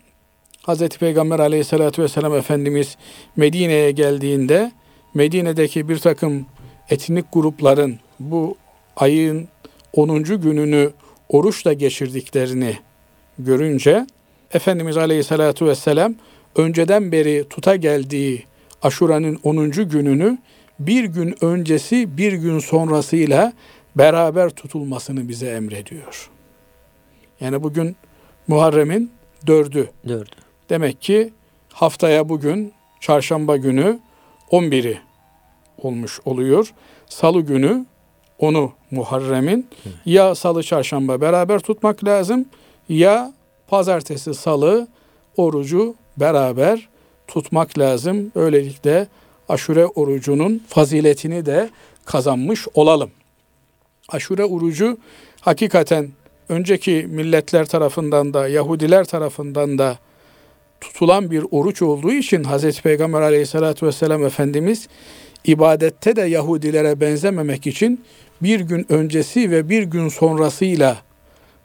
Hz. 0.68 0.88
Peygamber 0.88 1.38
aleyhissalatü 1.38 2.02
vesselam 2.02 2.34
Efendimiz 2.34 2.96
Medine'ye 3.36 3.90
geldiğinde 3.90 4.72
Medine'deki 5.14 5.88
bir 5.88 5.98
takım 5.98 6.46
etnik 6.90 7.24
grupların 7.32 7.98
bu 8.20 8.56
ayın 8.96 9.48
10. 9.92 10.22
gününü 10.22 10.90
oruçla 11.28 11.72
geçirdiklerini 11.72 12.76
görünce 13.38 14.06
Efendimiz 14.52 14.96
Aleyhisselatü 14.96 15.66
Vesselam 15.66 16.14
önceden 16.56 17.12
beri 17.12 17.44
tuta 17.50 17.76
geldiği 17.76 18.44
Aşura'nın 18.82 19.38
10. 19.42 19.70
gününü 19.70 20.38
bir 20.78 21.04
gün 21.04 21.44
öncesi 21.44 22.16
bir 22.16 22.32
gün 22.32 22.58
sonrasıyla 22.58 23.52
beraber 23.96 24.50
tutulmasını 24.50 25.28
bize 25.28 25.46
emrediyor. 25.46 26.30
Yani 27.40 27.62
bugün 27.62 27.96
Muharrem'in 28.48 29.10
dördü. 29.46 29.90
Dördü. 30.08 30.34
Demek 30.70 31.00
ki 31.00 31.32
haftaya 31.72 32.28
bugün 32.28 32.72
çarşamba 33.00 33.56
günü 33.56 33.98
11'i 34.50 35.00
olmuş 35.82 36.20
oluyor. 36.24 36.72
Salı 37.06 37.40
günü 37.40 37.86
onu 38.38 38.72
Muharrem'in 38.90 39.66
ya 40.04 40.34
salı 40.34 40.62
çarşamba 40.62 41.20
beraber 41.20 41.58
tutmak 41.58 42.04
lazım 42.04 42.46
ya 42.88 43.32
pazartesi 43.68 44.34
salı 44.34 44.88
orucu 45.36 45.94
beraber 46.16 46.88
tutmak 47.26 47.78
lazım. 47.78 48.32
Böylelikle 48.34 49.06
aşure 49.48 49.86
orucunun 49.86 50.62
faziletini 50.68 51.46
de 51.46 51.70
kazanmış 52.04 52.66
olalım. 52.74 53.10
Aşure 54.08 54.44
orucu 54.44 54.98
hakikaten 55.40 56.08
önceki 56.48 57.06
milletler 57.10 57.66
tarafından 57.66 58.34
da 58.34 58.48
Yahudiler 58.48 59.04
tarafından 59.04 59.78
da 59.78 59.98
tutulan 60.80 61.30
bir 61.30 61.44
oruç 61.50 61.82
olduğu 61.82 62.12
için 62.12 62.44
Hazreti 62.44 62.82
Peygamber 62.82 63.20
aleyhissalatü 63.20 63.86
vesselam 63.86 64.24
Efendimiz 64.24 64.88
ibadette 65.44 66.16
de 66.16 66.22
Yahudilere 66.22 67.00
benzememek 67.00 67.66
için 67.66 68.04
bir 68.42 68.60
gün 68.60 68.86
öncesi 68.88 69.50
ve 69.50 69.68
bir 69.68 69.82
gün 69.82 70.08
sonrasıyla 70.08 70.96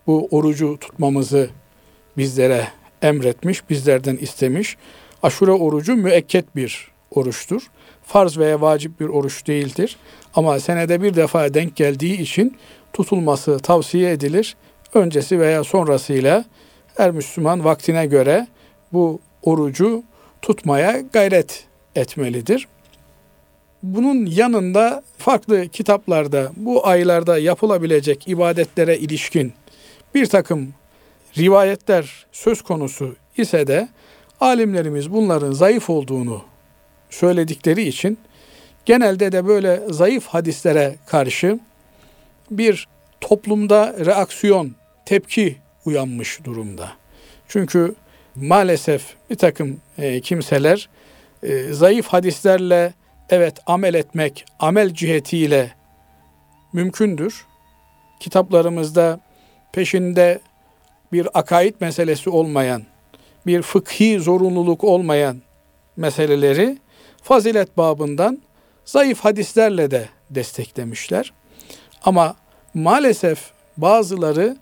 bu 0.07 0.27
orucu 0.31 0.77
tutmamızı 0.79 1.49
bizlere 2.17 2.67
emretmiş, 3.01 3.69
bizlerden 3.69 4.17
istemiş. 4.17 4.77
Aşure 5.23 5.51
orucu 5.51 5.95
müekket 5.95 6.55
bir 6.55 6.91
oruçtur. 7.11 7.61
Farz 8.03 8.37
veya 8.37 8.61
vacip 8.61 8.99
bir 8.99 9.05
oruç 9.05 9.47
değildir. 9.47 9.97
Ama 10.35 10.59
senede 10.59 11.01
bir 11.01 11.15
defa 11.15 11.53
denk 11.53 11.75
geldiği 11.75 12.21
için 12.21 12.57
tutulması 12.93 13.59
tavsiye 13.59 14.11
edilir. 14.11 14.55
Öncesi 14.93 15.39
veya 15.39 15.63
sonrasıyla 15.63 16.45
her 16.97 17.11
Müslüman 17.11 17.63
vaktine 17.63 18.05
göre 18.05 18.47
bu 18.93 19.19
orucu 19.41 20.03
tutmaya 20.41 20.99
gayret 21.13 21.63
etmelidir. 21.95 22.67
Bunun 23.83 24.25
yanında 24.25 25.03
farklı 25.17 25.67
kitaplarda 25.67 26.51
bu 26.55 26.87
aylarda 26.87 27.37
yapılabilecek 27.37 28.27
ibadetlere 28.27 28.97
ilişkin 28.97 29.53
bir 30.15 30.25
takım 30.25 30.73
rivayetler 31.37 32.25
söz 32.31 32.61
konusu 32.61 33.15
ise 33.37 33.67
de 33.67 33.89
alimlerimiz 34.39 35.11
bunların 35.11 35.51
zayıf 35.51 35.89
olduğunu 35.89 36.41
söyledikleri 37.09 37.87
için 37.87 38.17
genelde 38.85 39.31
de 39.31 39.47
böyle 39.47 39.81
zayıf 39.89 40.27
hadislere 40.27 40.95
karşı 41.05 41.59
bir 42.51 42.87
toplumda 43.21 43.95
reaksiyon, 44.05 44.71
tepki 45.05 45.57
uyanmış 45.85 46.43
durumda. 46.43 46.91
Çünkü 47.47 47.95
maalesef 48.35 49.15
bir 49.29 49.35
takım 49.35 49.81
e, 49.97 50.21
kimseler 50.21 50.89
e, 51.43 51.63
zayıf 51.63 52.07
hadislerle 52.07 52.93
evet 53.29 53.55
amel 53.65 53.93
etmek, 53.93 54.45
amel 54.59 54.93
cihetiyle 54.93 55.71
mümkündür. 56.73 57.45
Kitaplarımızda 58.19 59.19
peşinde 59.73 60.39
bir 61.11 61.27
akaid 61.33 61.75
meselesi 61.79 62.29
olmayan, 62.29 62.83
bir 63.45 63.61
fıkhi 63.61 64.19
zorunluluk 64.19 64.83
olmayan 64.83 65.41
meseleleri 65.97 66.77
fazilet 67.23 67.77
babından 67.77 68.41
zayıf 68.85 69.19
hadislerle 69.19 69.91
de 69.91 70.09
desteklemişler. 70.29 71.33
Ama 72.03 72.35
maalesef 72.73 73.51
bazıları 73.77 74.57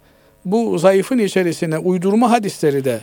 bu 0.46 0.78
zayıfın 0.78 1.18
içerisine 1.18 1.78
uydurma 1.78 2.32
hadisleri 2.32 2.86
de 2.86 3.01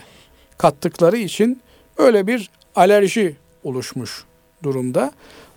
kattıkları 0.59 1.17
için 1.17 1.61
öyle 1.97 2.27
bir 2.27 2.49
alerji 2.75 3.35
oluşmuş 3.63 4.23
durumda. 4.63 5.11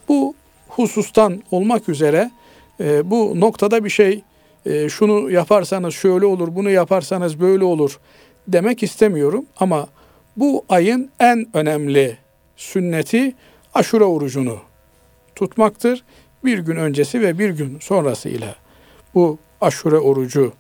Bu 0.09 0.35
husustan 0.69 1.43
olmak 1.51 1.89
üzere 1.89 2.31
e, 2.81 3.11
bu 3.11 3.41
noktada 3.41 3.85
bir 3.85 3.91
şey 3.91 4.23
e, 4.67 4.89
şunu 4.89 5.31
yaparsanız 5.31 5.95
şöyle 5.95 6.27
olur, 6.27 6.49
bunu 6.55 6.71
yaparsanız 6.71 7.41
böyle 7.41 7.65
olur 7.65 7.99
demek 8.49 8.83
istemiyorum. 8.83 9.47
Ama 9.57 9.89
bu 10.37 10.65
ayın 10.69 11.11
en 11.21 11.47
önemli 11.55 12.19
sünneti 12.57 13.35
aşure 13.75 14.05
orucunu 14.05 14.59
tutmaktır. 15.35 16.05
Bir 16.45 16.59
gün 16.59 16.77
öncesi 16.77 17.21
ve 17.21 17.39
bir 17.39 17.51
gün 17.51 17.79
sonrasıyla 17.79 18.55
bu 19.15 19.39
aşure 19.61 19.99
orucu 19.99 20.53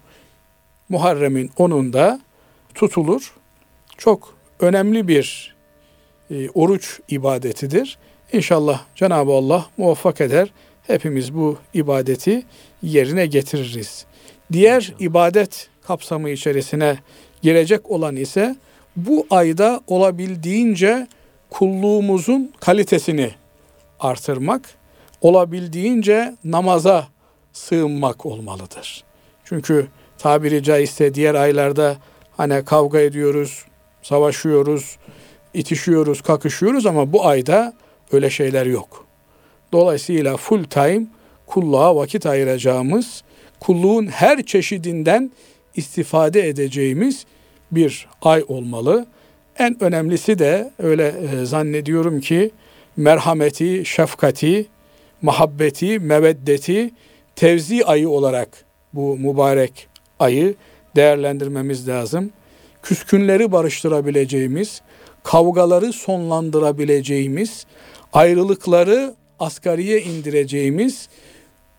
Muharrem'in 0.88 1.48
10'unda 1.48 2.20
tutulur. 2.74 3.41
Çok 3.98 4.34
önemli 4.60 5.08
bir 5.08 5.54
e, 6.30 6.48
oruç 6.50 7.00
ibadetidir. 7.08 7.98
İnşallah 8.32 8.82
Cenab-ı 8.94 9.32
Allah 9.32 9.66
muvaffak 9.76 10.20
eder. 10.20 10.52
Hepimiz 10.86 11.34
bu 11.34 11.58
ibadeti 11.74 12.42
yerine 12.82 13.26
getiririz. 13.26 14.06
Diğer 14.52 14.94
ibadet 14.98 15.68
kapsamı 15.82 16.30
içerisine 16.30 16.98
girecek 17.42 17.90
olan 17.90 18.16
ise 18.16 18.56
bu 18.96 19.26
ayda 19.30 19.80
olabildiğince 19.86 21.06
kulluğumuzun 21.50 22.52
kalitesini 22.60 23.30
artırmak, 24.00 24.74
olabildiğince 25.20 26.36
namaza 26.44 27.08
sığınmak 27.52 28.26
olmalıdır. 28.26 29.04
Çünkü 29.44 29.88
tabiri 30.18 30.62
caizse 30.62 31.14
diğer 31.14 31.34
aylarda 31.34 31.96
hani 32.36 32.64
kavga 32.64 33.00
ediyoruz, 33.00 33.64
savaşıyoruz, 34.02 34.96
itişiyoruz, 35.54 36.22
kakışıyoruz 36.22 36.86
ama 36.86 37.12
bu 37.12 37.26
ayda 37.26 37.72
öyle 38.12 38.30
şeyler 38.30 38.66
yok. 38.66 39.06
Dolayısıyla 39.72 40.36
full 40.36 40.64
time 40.64 41.06
kulluğa 41.46 41.96
vakit 41.96 42.26
ayıracağımız, 42.26 43.22
kulluğun 43.60 44.06
her 44.06 44.42
çeşidinden 44.42 45.32
istifade 45.76 46.48
edeceğimiz 46.48 47.26
bir 47.72 48.08
ay 48.22 48.44
olmalı. 48.48 49.06
En 49.58 49.82
önemlisi 49.82 50.38
de 50.38 50.70
öyle 50.78 51.08
e, 51.08 51.44
zannediyorum 51.44 52.20
ki 52.20 52.50
merhameti, 52.96 53.84
şefkati, 53.84 54.66
muhabbeti, 55.22 55.98
meveddeti 55.98 56.90
tevzi 57.36 57.84
ayı 57.84 58.08
olarak 58.08 58.48
bu 58.92 59.16
mübarek 59.16 59.88
ayı 60.18 60.54
değerlendirmemiz 60.96 61.88
lazım. 61.88 62.30
Küskünleri 62.82 63.52
barıştırabileceğimiz, 63.52 64.82
kavgaları 65.22 65.92
sonlandırabileceğimiz, 65.92 67.66
ayrılıkları 68.12 69.14
asgariye 69.40 70.02
indireceğimiz, 70.02 71.08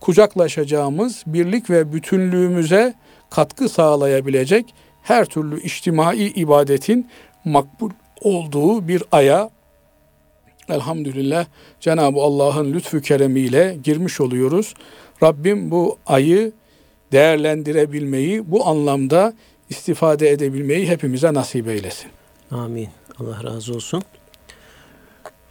kucaklaşacağımız, 0.00 1.22
birlik 1.26 1.70
ve 1.70 1.92
bütünlüğümüze 1.92 2.94
katkı 3.30 3.68
sağlayabilecek 3.68 4.74
her 5.02 5.24
türlü 5.24 5.62
içtimai 5.62 6.26
ibadetin 6.26 7.06
makbul 7.44 7.90
olduğu 8.20 8.88
bir 8.88 9.02
aya 9.12 9.50
elhamdülillah 10.68 11.46
Cenab-ı 11.80 12.20
Allah'ın 12.20 12.72
lütfü 12.72 13.02
keremiyle 13.02 13.76
girmiş 13.84 14.20
oluyoruz. 14.20 14.74
Rabbim 15.22 15.70
bu 15.70 15.98
ayı 16.06 16.52
değerlendirebilmeyi, 17.12 18.50
bu 18.50 18.66
anlamda 18.66 19.34
istifade 19.70 20.30
edebilmeyi 20.30 20.88
hepimize 20.88 21.34
nasip 21.34 21.68
eylesin. 21.68 22.10
Amin. 22.50 22.88
Allah 23.20 23.44
razı 23.44 23.74
olsun. 23.74 24.02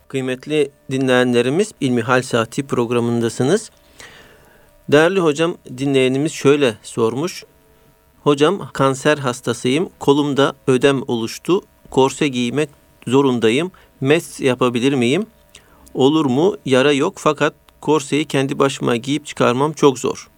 Kıymetli 0.07 0.71
dinleyenlerimiz 0.91 1.71
İlmihal 1.79 2.21
Saati 2.21 2.67
programındasınız. 2.67 3.71
Değerli 4.91 5.19
hocam 5.19 5.57
dinleyenimiz 5.77 6.31
şöyle 6.31 6.75
sormuş. 6.83 7.43
Hocam 8.23 8.69
kanser 8.73 9.17
hastasıyım. 9.17 9.89
Kolumda 9.99 10.53
ödem 10.67 11.01
oluştu. 11.07 11.61
Korse 11.89 12.27
giymek 12.27 12.69
zorundayım. 13.07 13.71
Mes 14.01 14.39
yapabilir 14.39 14.93
miyim? 14.93 15.25
Olur 15.93 16.25
mu? 16.25 16.57
Yara 16.65 16.91
yok 16.91 17.13
fakat 17.17 17.53
korseyi 17.81 18.25
kendi 18.25 18.59
başıma 18.59 18.95
giyip 18.95 19.25
çıkarmam 19.25 19.73
çok 19.73 19.99
zor. 19.99 20.29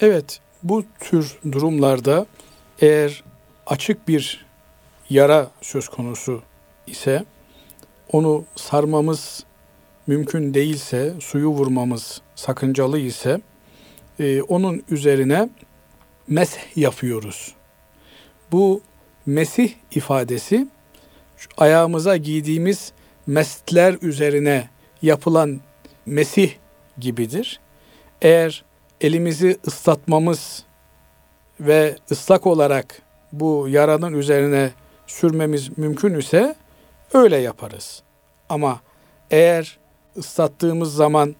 Evet, 0.00 0.40
bu 0.62 0.84
tür 1.00 1.38
durumlarda 1.52 2.26
eğer 2.80 3.24
açık 3.66 4.08
bir 4.08 4.46
yara 5.10 5.50
söz 5.60 5.88
konusu 5.88 6.42
ise 6.86 7.24
onu 8.12 8.44
sarmamız 8.56 9.44
mümkün 10.06 10.54
değilse, 10.54 11.14
suyu 11.20 11.48
vurmamız 11.48 12.22
sakıncalı 12.34 12.98
ise 12.98 13.40
e, 14.20 14.42
onun 14.42 14.82
üzerine 14.90 15.48
mesih 16.28 16.76
yapıyoruz. 16.76 17.54
Bu 18.52 18.82
mesih 19.26 19.74
ifadesi 19.94 20.68
ayağımıza 21.56 22.16
giydiğimiz 22.16 22.92
mesler 23.26 23.96
üzerine 24.02 24.68
yapılan 25.02 25.60
mesih 26.06 26.54
gibidir. 26.98 27.60
Eğer 28.22 28.64
elimizi 29.00 29.58
ıslatmamız 29.66 30.64
ve 31.60 31.96
ıslak 32.10 32.46
olarak 32.46 33.02
bu 33.32 33.66
yaranın 33.68 34.12
üzerine 34.12 34.70
sürmemiz 35.06 35.78
mümkün 35.78 36.14
ise 36.14 36.54
öyle 37.14 37.36
yaparız. 37.36 38.02
Ama 38.48 38.80
eğer 39.30 39.78
ıslattığımız 40.16 40.94
zaman 40.94 41.34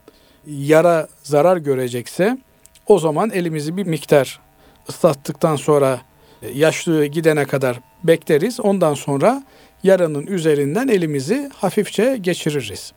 yara 0.46 1.08
zarar 1.22 1.56
görecekse 1.56 2.38
o 2.86 2.98
zaman 2.98 3.30
elimizi 3.30 3.76
bir 3.76 3.86
miktar 3.86 4.40
ıslattıktan 4.88 5.56
sonra 5.56 6.00
yaşlığı 6.54 7.06
gidene 7.06 7.44
kadar 7.44 7.80
bekleriz. 8.04 8.60
Ondan 8.60 8.94
sonra 8.94 9.42
yaranın 9.82 10.26
üzerinden 10.26 10.88
elimizi 10.88 11.50
hafifçe 11.54 12.16
geçiririz. 12.20 12.92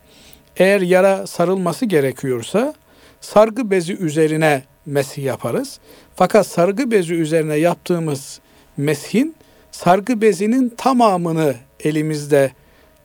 Eğer 0.57 0.81
yara 0.81 1.27
sarılması 1.27 1.85
gerekiyorsa 1.85 2.73
sargı 3.21 3.71
bezi 3.71 3.97
üzerine 3.97 4.63
mesih 4.85 5.23
yaparız. 5.23 5.79
Fakat 6.15 6.47
sargı 6.47 6.91
bezi 6.91 7.13
üzerine 7.13 7.55
yaptığımız 7.55 8.39
meshin 8.77 9.35
sargı 9.71 10.21
bezinin 10.21 10.69
tamamını 10.69 11.55
elimizde 11.79 12.51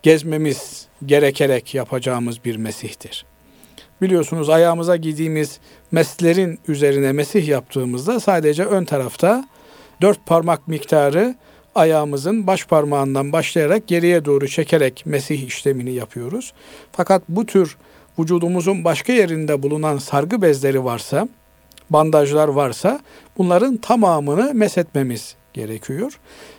gezmemiz 0.03 0.87
gerekerek 1.07 1.75
yapacağımız 1.75 2.45
bir 2.45 2.57
mesihtir. 2.57 3.27
Biliyorsunuz 4.03 4.51
ayağımıza 4.51 4.97
giydiğimiz 4.97 5.61
meslerin 5.93 6.59
üzerine 6.69 7.13
mesih 7.13 7.49
yaptığımızda 7.49 8.21
sadece 8.21 8.65
ön 8.65 8.85
tarafta 8.85 9.49
dört 10.01 10.27
parmak 10.27 10.69
miktarı 10.69 11.35
ayağımızın 11.75 12.47
baş 12.47 12.67
parmağından 12.67 13.33
başlayarak 13.33 13.87
geriye 13.87 14.25
doğru 14.25 14.49
çekerek 14.49 15.03
mesih 15.07 15.47
işlemini 15.47 15.93
yapıyoruz. 15.93 16.53
Fakat 16.93 17.23
bu 17.29 17.47
tür 17.47 17.77
vücudumuzun 18.19 18.85
başka 18.85 19.13
yerinde 19.13 19.63
bulunan 19.63 19.99
sargı 19.99 20.43
bezleri 20.43 20.85
varsa, 20.85 21.29
bandajlar 21.91 22.49
varsa 22.49 23.01
bunların 23.39 23.77
tamamını 23.77 24.55
mesetmemiz 24.55 25.37
gerekiyor. 25.55 26.19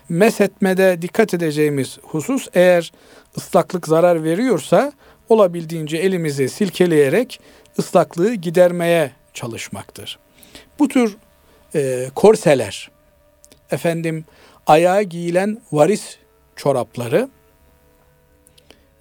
Mesetmede 0.09 1.01
dikkat 1.01 1.33
edeceğimiz 1.33 1.99
husus 2.03 2.47
eğer 2.53 2.91
ıslaklık 3.37 3.87
zarar 3.87 4.23
veriyorsa 4.23 4.93
olabildiğince 5.29 5.97
elimizi 5.97 6.49
silkeleyerek 6.49 7.39
ıslaklığı 7.79 8.33
gidermeye 8.33 9.11
çalışmaktır. 9.33 10.19
Bu 10.79 10.87
tür 10.87 11.17
e, 11.75 12.07
korseler, 12.15 12.91
efendim 13.71 14.25
ayağa 14.67 15.01
giyilen 15.01 15.61
varis 15.71 16.17
çorapları 16.55 17.29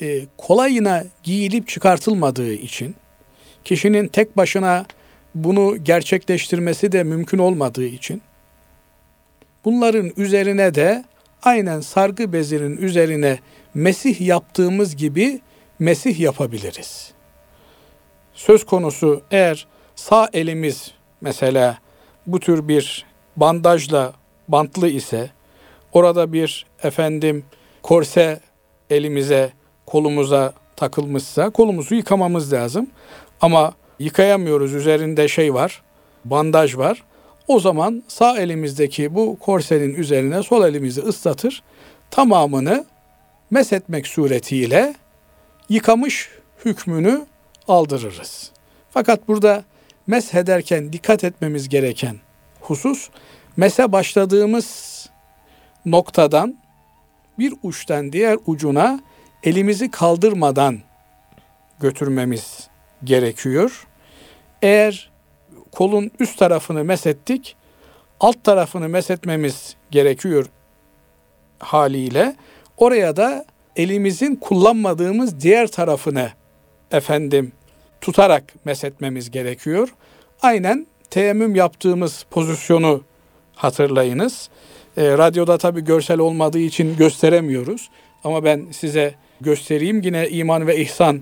e, 0.03 0.27
kolayına 0.37 1.05
giyilip 1.23 1.69
çıkartılmadığı 1.69 2.53
için 2.53 2.97
kişinin 3.65 4.09
tek 4.09 4.37
başına 4.37 4.87
bunu 5.37 5.85
gerçekleştirmesi 5.85 6.93
de 6.93 7.05
mümkün 7.05 7.39
olmadığı 7.39 7.85
için 7.85 8.23
bunların 9.65 10.13
üzerine 10.17 10.75
de 10.75 11.05
aynen 11.43 11.81
sargı 11.81 12.33
bezinin 12.33 12.77
üzerine 12.77 13.39
mesih 13.75 14.21
yaptığımız 14.21 14.97
gibi 14.97 15.41
mesih 15.79 16.21
yapabiliriz. 16.21 17.13
Söz 18.33 18.67
konusu 18.67 19.23
eğer 19.31 19.67
sağ 19.95 20.29
elimiz 20.33 20.93
mesela 21.21 21.79
bu 22.27 22.41
tür 22.41 22.69
bir 22.69 23.07
bandajla 23.37 24.13
bantlı 24.49 24.89
ise 24.89 25.31
orada 25.93 26.33
bir 26.33 26.67
efendim 26.83 27.45
korse 27.83 28.41
elimize 28.91 29.53
kolumuza 29.87 30.53
takılmışsa 30.77 31.51
kolumuzu 31.51 31.95
yıkamamız 31.95 32.53
lazım. 32.53 32.91
Ama 33.41 33.75
yıkayamıyoruz 33.99 34.75
üzerinde 34.75 35.29
şey 35.29 35.55
var 35.55 35.83
bandaj 36.31 36.77
var. 36.77 37.03
O 37.49 37.61
zaman 37.61 38.03
sağ 38.09 38.39
elimizdeki 38.39 39.15
bu 39.15 39.39
korsenin 39.39 39.95
üzerine 39.95 40.43
sol 40.43 40.65
elimizi 40.65 41.01
ıslatır. 41.01 41.63
Tamamını 42.11 42.85
mesetmek 43.51 44.07
suretiyle 44.07 44.95
yıkamış 45.69 46.31
hükmünü 46.65 47.27
aldırırız. 47.69 48.51
Fakat 48.91 49.29
burada 49.29 49.65
meshederken 50.07 50.93
dikkat 50.93 51.25
etmemiz 51.25 51.69
gereken 51.69 52.17
husus 52.61 53.09
mese 53.57 53.93
başladığımız 53.93 54.97
noktadan 55.87 56.57
bir 57.39 57.55
uçtan 57.63 58.13
diğer 58.13 58.39
ucuna 58.47 59.01
elimizi 59.43 59.91
kaldırmadan 59.91 60.79
götürmemiz 61.81 62.69
gerekiyor. 63.05 63.87
Eğer 64.63 65.11
kolun 65.73 66.11
üst 66.21 66.39
tarafını 66.39 66.85
mesettik, 66.85 67.57
alt 68.21 68.45
tarafını 68.45 68.89
mesetmemiz 68.89 69.77
gerekiyor 69.91 70.47
haliyle. 71.59 72.37
Oraya 72.77 73.17
da 73.17 73.45
elimizin 73.77 74.37
kullanmadığımız 74.37 75.41
diğer 75.41 75.67
tarafını 75.67 76.31
efendim 76.91 77.53
tutarak 78.01 78.45
mesetmemiz 78.65 79.31
gerekiyor. 79.31 79.89
Aynen 80.43 80.87
teyemmüm 81.11 81.55
yaptığımız 81.55 82.27
pozisyonu 82.31 83.05
hatırlayınız. 83.55 84.49
E, 84.97 85.19
radyoda 85.19 85.59
tabi 85.59 85.85
görsel 85.85 86.19
olmadığı 86.19 86.59
için 86.59 86.97
gösteremiyoruz. 86.97 87.91
Ama 88.25 88.45
ben 88.45 88.67
size 88.73 89.15
göstereyim. 89.41 90.03
Yine 90.03 90.29
iman 90.29 90.67
ve 90.67 90.81
ihsan 90.81 91.21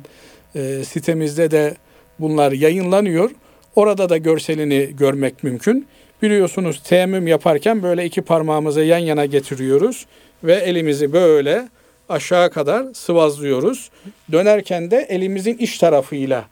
e, 0.55 0.85
sitemizde 0.85 1.51
de 1.51 1.75
bunlar 2.21 2.53
yayınlanıyor. 2.53 3.31
Orada 3.77 4.09
da 4.09 4.17
görselini 4.17 4.97
görmek 4.97 5.45
mümkün. 5.45 5.87
Biliyorsunuz 6.23 6.83
teyemmüm 6.83 7.27
yaparken 7.27 7.83
böyle 7.83 8.05
iki 8.05 8.23
parmağımızı 8.23 8.81
yan 8.81 8.99
yana 8.99 9.27
getiriyoruz 9.27 10.07
ve 10.45 10.55
elimizi 10.55 11.13
böyle 11.13 11.69
aşağı 12.09 12.51
kadar 12.51 12.95
sıvazlıyoruz. 12.95 13.91
Dönerken 14.33 14.91
de 14.91 15.07
elimizin 15.09 15.59
iç 15.59 15.79
tarafıyla 15.79 16.45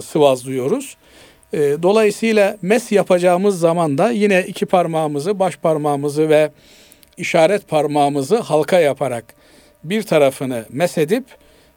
sıvazlıyoruz. 0.00 0.96
E, 1.52 1.58
dolayısıyla 1.58 2.56
mes 2.62 2.92
yapacağımız 2.92 3.60
zaman 3.60 3.98
da 3.98 4.10
yine 4.10 4.44
iki 4.48 4.66
parmağımızı, 4.66 5.38
baş 5.38 5.56
parmağımızı 5.56 6.28
ve 6.28 6.50
işaret 7.16 7.68
parmağımızı 7.68 8.36
halka 8.36 8.80
yaparak 8.80 9.24
bir 9.84 10.02
tarafını 10.02 10.64
mesedip 10.70 11.24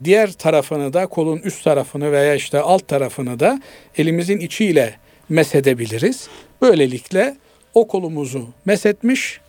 diğer 0.03 0.31
tarafını 0.31 0.93
da 0.93 1.07
kolun 1.07 1.37
üst 1.37 1.63
tarafını 1.63 2.11
veya 2.11 2.35
işte 2.35 2.59
alt 2.59 2.87
tarafını 2.87 3.39
da 3.39 3.61
elimizin 3.97 4.39
içiyle 4.39 4.93
mesedebiliriz. 5.29 6.27
Böylelikle 6.61 7.37
o 7.73 7.87
kolumuzu 7.87 8.47
mesetmiş, 8.65 9.39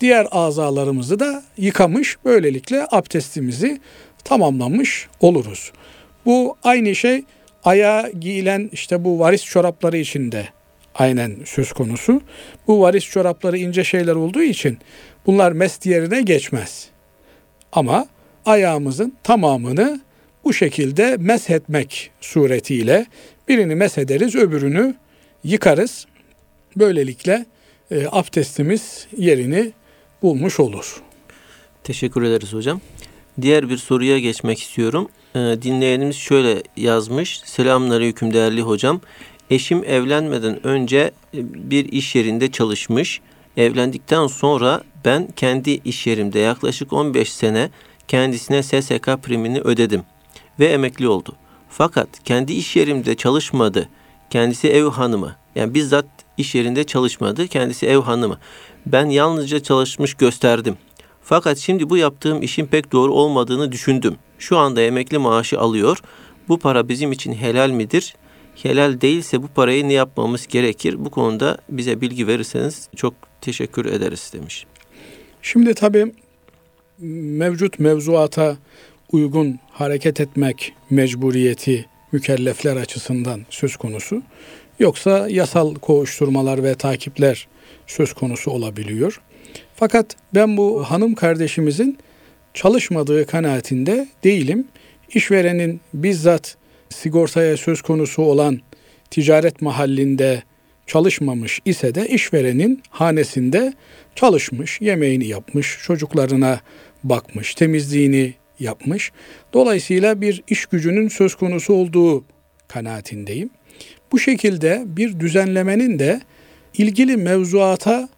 diğer 0.00 0.26
azalarımızı 0.30 1.20
da 1.20 1.42
yıkamış, 1.56 2.16
böylelikle 2.24 2.86
abdestimizi 2.90 3.80
tamamlamış 4.24 5.08
oluruz. 5.20 5.72
Bu 6.26 6.56
aynı 6.62 6.94
şey 6.94 7.24
ayağa 7.64 8.10
giyilen 8.20 8.70
işte 8.72 9.04
bu 9.04 9.18
varis 9.18 9.44
çorapları 9.44 9.96
içinde 9.96 10.48
aynen 10.94 11.36
söz 11.44 11.72
konusu. 11.72 12.20
Bu 12.66 12.80
varis 12.80 13.04
çorapları 13.04 13.58
ince 13.58 13.84
şeyler 13.84 14.14
olduğu 14.14 14.42
için 14.42 14.78
bunlar 15.26 15.52
mest 15.52 15.86
yerine 15.86 16.22
geçmez. 16.22 16.88
Ama 17.72 18.06
ayağımızın 18.48 19.12
tamamını 19.22 20.00
bu 20.44 20.52
şekilde 20.52 21.16
meshetmek 21.20 22.10
suretiyle 22.20 23.06
birini 23.48 23.74
meshederiz, 23.74 24.34
öbürünü 24.36 24.94
yıkarız. 25.44 26.06
Böylelikle 26.76 27.46
e, 27.90 28.06
abdestimiz 28.10 29.06
yerini 29.16 29.72
bulmuş 30.22 30.60
olur. 30.60 31.02
Teşekkür 31.84 32.22
ederiz 32.22 32.52
hocam. 32.52 32.80
Diğer 33.40 33.68
bir 33.68 33.76
soruya 33.76 34.18
geçmek 34.18 34.60
istiyorum. 34.60 35.08
Ee, 35.34 35.38
dinleyenimiz 35.38 36.16
şöyle 36.16 36.62
yazmış. 36.76 37.40
Selamünaleyküm 37.44 38.32
değerli 38.34 38.62
hocam. 38.62 39.00
Eşim 39.50 39.84
evlenmeden 39.84 40.66
önce 40.66 40.98
e, 40.98 41.10
bir 41.70 41.92
iş 41.92 42.14
yerinde 42.14 42.50
çalışmış. 42.50 43.20
Evlendikten 43.56 44.26
sonra 44.26 44.82
ben 45.04 45.28
kendi 45.36 45.70
iş 45.70 46.06
yerimde 46.06 46.38
yaklaşık 46.38 46.92
15 46.92 47.32
sene 47.32 47.70
kendisine 48.08 48.62
SSK 48.62 49.22
primini 49.22 49.60
ödedim 49.60 50.02
ve 50.60 50.66
emekli 50.66 51.08
oldu. 51.08 51.36
Fakat 51.68 52.08
kendi 52.24 52.52
iş 52.52 52.76
yerimde 52.76 53.14
çalışmadı. 53.14 53.88
Kendisi 54.30 54.68
ev 54.68 54.84
hanımı. 54.84 55.36
Yani 55.54 55.74
bizzat 55.74 56.06
iş 56.36 56.54
yerinde 56.54 56.84
çalışmadı. 56.84 57.48
Kendisi 57.48 57.86
ev 57.86 57.98
hanımı. 57.98 58.38
Ben 58.86 59.06
yalnızca 59.06 59.60
çalışmış 59.62 60.14
gösterdim. 60.14 60.76
Fakat 61.22 61.58
şimdi 61.58 61.90
bu 61.90 61.96
yaptığım 61.96 62.42
işin 62.42 62.66
pek 62.66 62.92
doğru 62.92 63.12
olmadığını 63.12 63.72
düşündüm. 63.72 64.16
Şu 64.38 64.58
anda 64.58 64.80
emekli 64.80 65.18
maaşı 65.18 65.60
alıyor. 65.60 65.98
Bu 66.48 66.58
para 66.58 66.88
bizim 66.88 67.12
için 67.12 67.32
helal 67.32 67.70
midir? 67.70 68.14
Helal 68.62 69.00
değilse 69.00 69.42
bu 69.42 69.48
parayı 69.48 69.88
ne 69.88 69.92
yapmamız 69.92 70.46
gerekir? 70.46 71.04
Bu 71.04 71.10
konuda 71.10 71.58
bize 71.68 72.00
bilgi 72.00 72.26
verirseniz 72.26 72.88
çok 72.96 73.14
teşekkür 73.40 73.86
ederiz 73.86 74.30
demiş. 74.34 74.66
Şimdi 75.42 75.74
tabii 75.74 76.12
mevcut 77.00 77.78
mevzuata 77.78 78.56
uygun 79.12 79.58
hareket 79.70 80.20
etmek 80.20 80.72
mecburiyeti 80.90 81.86
mükellefler 82.12 82.76
açısından 82.76 83.40
söz 83.50 83.76
konusu. 83.76 84.22
Yoksa 84.78 85.28
yasal 85.28 85.74
koğuşturmalar 85.74 86.64
ve 86.64 86.74
takipler 86.74 87.48
söz 87.86 88.12
konusu 88.12 88.50
olabiliyor. 88.50 89.20
Fakat 89.74 90.16
ben 90.34 90.56
bu 90.56 90.84
hanım 90.84 91.14
kardeşimizin 91.14 91.98
çalışmadığı 92.54 93.26
kanaatinde 93.26 94.08
değilim. 94.24 94.68
İşverenin 95.14 95.80
bizzat 95.94 96.56
sigortaya 96.88 97.56
söz 97.56 97.82
konusu 97.82 98.22
olan 98.22 98.60
ticaret 99.10 99.62
mahallinde 99.62 100.42
çalışmamış 100.86 101.60
ise 101.64 101.94
de 101.94 102.08
işverenin 102.08 102.82
hanesinde 102.90 103.72
çalışmış, 104.14 104.80
yemeğini 104.80 105.26
yapmış, 105.26 105.78
çocuklarına 105.82 106.60
bakmış, 107.04 107.54
temizliğini 107.54 108.34
yapmış. 108.60 109.12
Dolayısıyla 109.52 110.20
bir 110.20 110.42
iş 110.48 110.66
gücünün 110.66 111.08
söz 111.08 111.34
konusu 111.34 111.74
olduğu 111.74 112.24
kanaatindeyim. 112.68 113.50
Bu 114.12 114.18
şekilde 114.18 114.82
bir 114.86 115.20
düzenlemenin 115.20 115.98
de 115.98 116.20
ilgili 116.74 117.16
mevzuata 117.16 118.08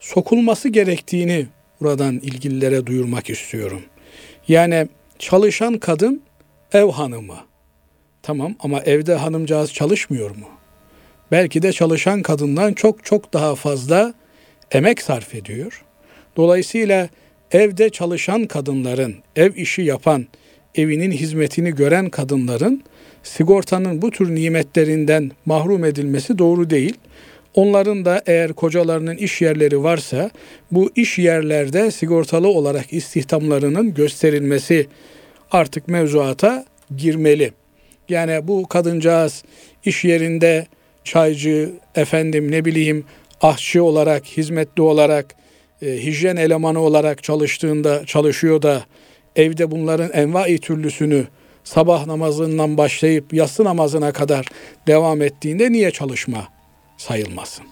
sokulması 0.00 0.68
gerektiğini 0.68 1.46
buradan 1.80 2.14
ilgililere 2.14 2.86
duyurmak 2.86 3.30
istiyorum. 3.30 3.82
Yani 4.48 4.88
çalışan 5.18 5.78
kadın 5.78 6.22
ev 6.72 6.90
hanımı. 6.90 7.36
Tamam 8.22 8.54
ama 8.60 8.80
evde 8.80 9.14
hanımcağız 9.14 9.72
çalışmıyor 9.72 10.30
mu? 10.30 10.46
Belki 11.30 11.62
de 11.62 11.72
çalışan 11.72 12.22
kadından 12.22 12.72
çok 12.72 13.04
çok 13.04 13.32
daha 13.32 13.54
fazla 13.54 14.14
emek 14.70 15.02
sarf 15.02 15.34
ediyor. 15.34 15.84
Dolayısıyla 16.36 17.08
evde 17.52 17.90
çalışan 17.90 18.46
kadınların, 18.46 19.14
ev 19.36 19.54
işi 19.56 19.82
yapan, 19.82 20.26
evinin 20.74 21.12
hizmetini 21.12 21.74
gören 21.74 22.10
kadınların 22.10 22.82
sigortanın 23.22 24.02
bu 24.02 24.10
tür 24.10 24.34
nimetlerinden 24.34 25.30
mahrum 25.46 25.84
edilmesi 25.84 26.38
doğru 26.38 26.70
değil. 26.70 26.94
Onların 27.54 28.04
da 28.04 28.22
eğer 28.26 28.52
kocalarının 28.52 29.16
iş 29.16 29.42
yerleri 29.42 29.82
varsa 29.82 30.30
bu 30.70 30.90
iş 30.96 31.18
yerlerde 31.18 31.90
sigortalı 31.90 32.48
olarak 32.48 32.92
istihdamlarının 32.92 33.94
gösterilmesi 33.94 34.86
artık 35.50 35.88
mevzuata 35.88 36.64
girmeli. 36.96 37.52
Yani 38.08 38.48
bu 38.48 38.68
kadıncağız 38.68 39.44
iş 39.84 40.04
yerinde 40.04 40.66
çaycı, 41.04 41.72
efendim 41.94 42.50
ne 42.50 42.64
bileyim 42.64 43.04
ahçı 43.40 43.84
olarak, 43.84 44.24
hizmetli 44.24 44.82
olarak, 44.82 45.34
e, 45.82 45.86
hijyen 45.86 46.36
elemanı 46.36 46.80
olarak 46.80 47.22
çalıştığında, 47.22 48.06
çalışıyor 48.06 48.62
da 48.62 48.84
evde 49.36 49.70
bunların 49.70 50.10
envai 50.12 50.58
türlüsünü 50.58 51.26
sabah 51.64 52.06
namazından 52.06 52.76
başlayıp 52.76 53.34
yatsı 53.34 53.64
namazına 53.64 54.12
kadar 54.12 54.46
devam 54.86 55.22
ettiğinde 55.22 55.72
niye 55.72 55.90
çalışma 55.90 56.48
sayılmasın? 56.96 57.64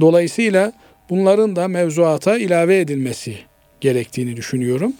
Dolayısıyla 0.00 0.72
bunların 1.10 1.56
da 1.56 1.68
mevzuata 1.68 2.38
ilave 2.38 2.80
edilmesi 2.80 3.36
gerektiğini 3.80 4.36
düşünüyorum. 4.36 4.92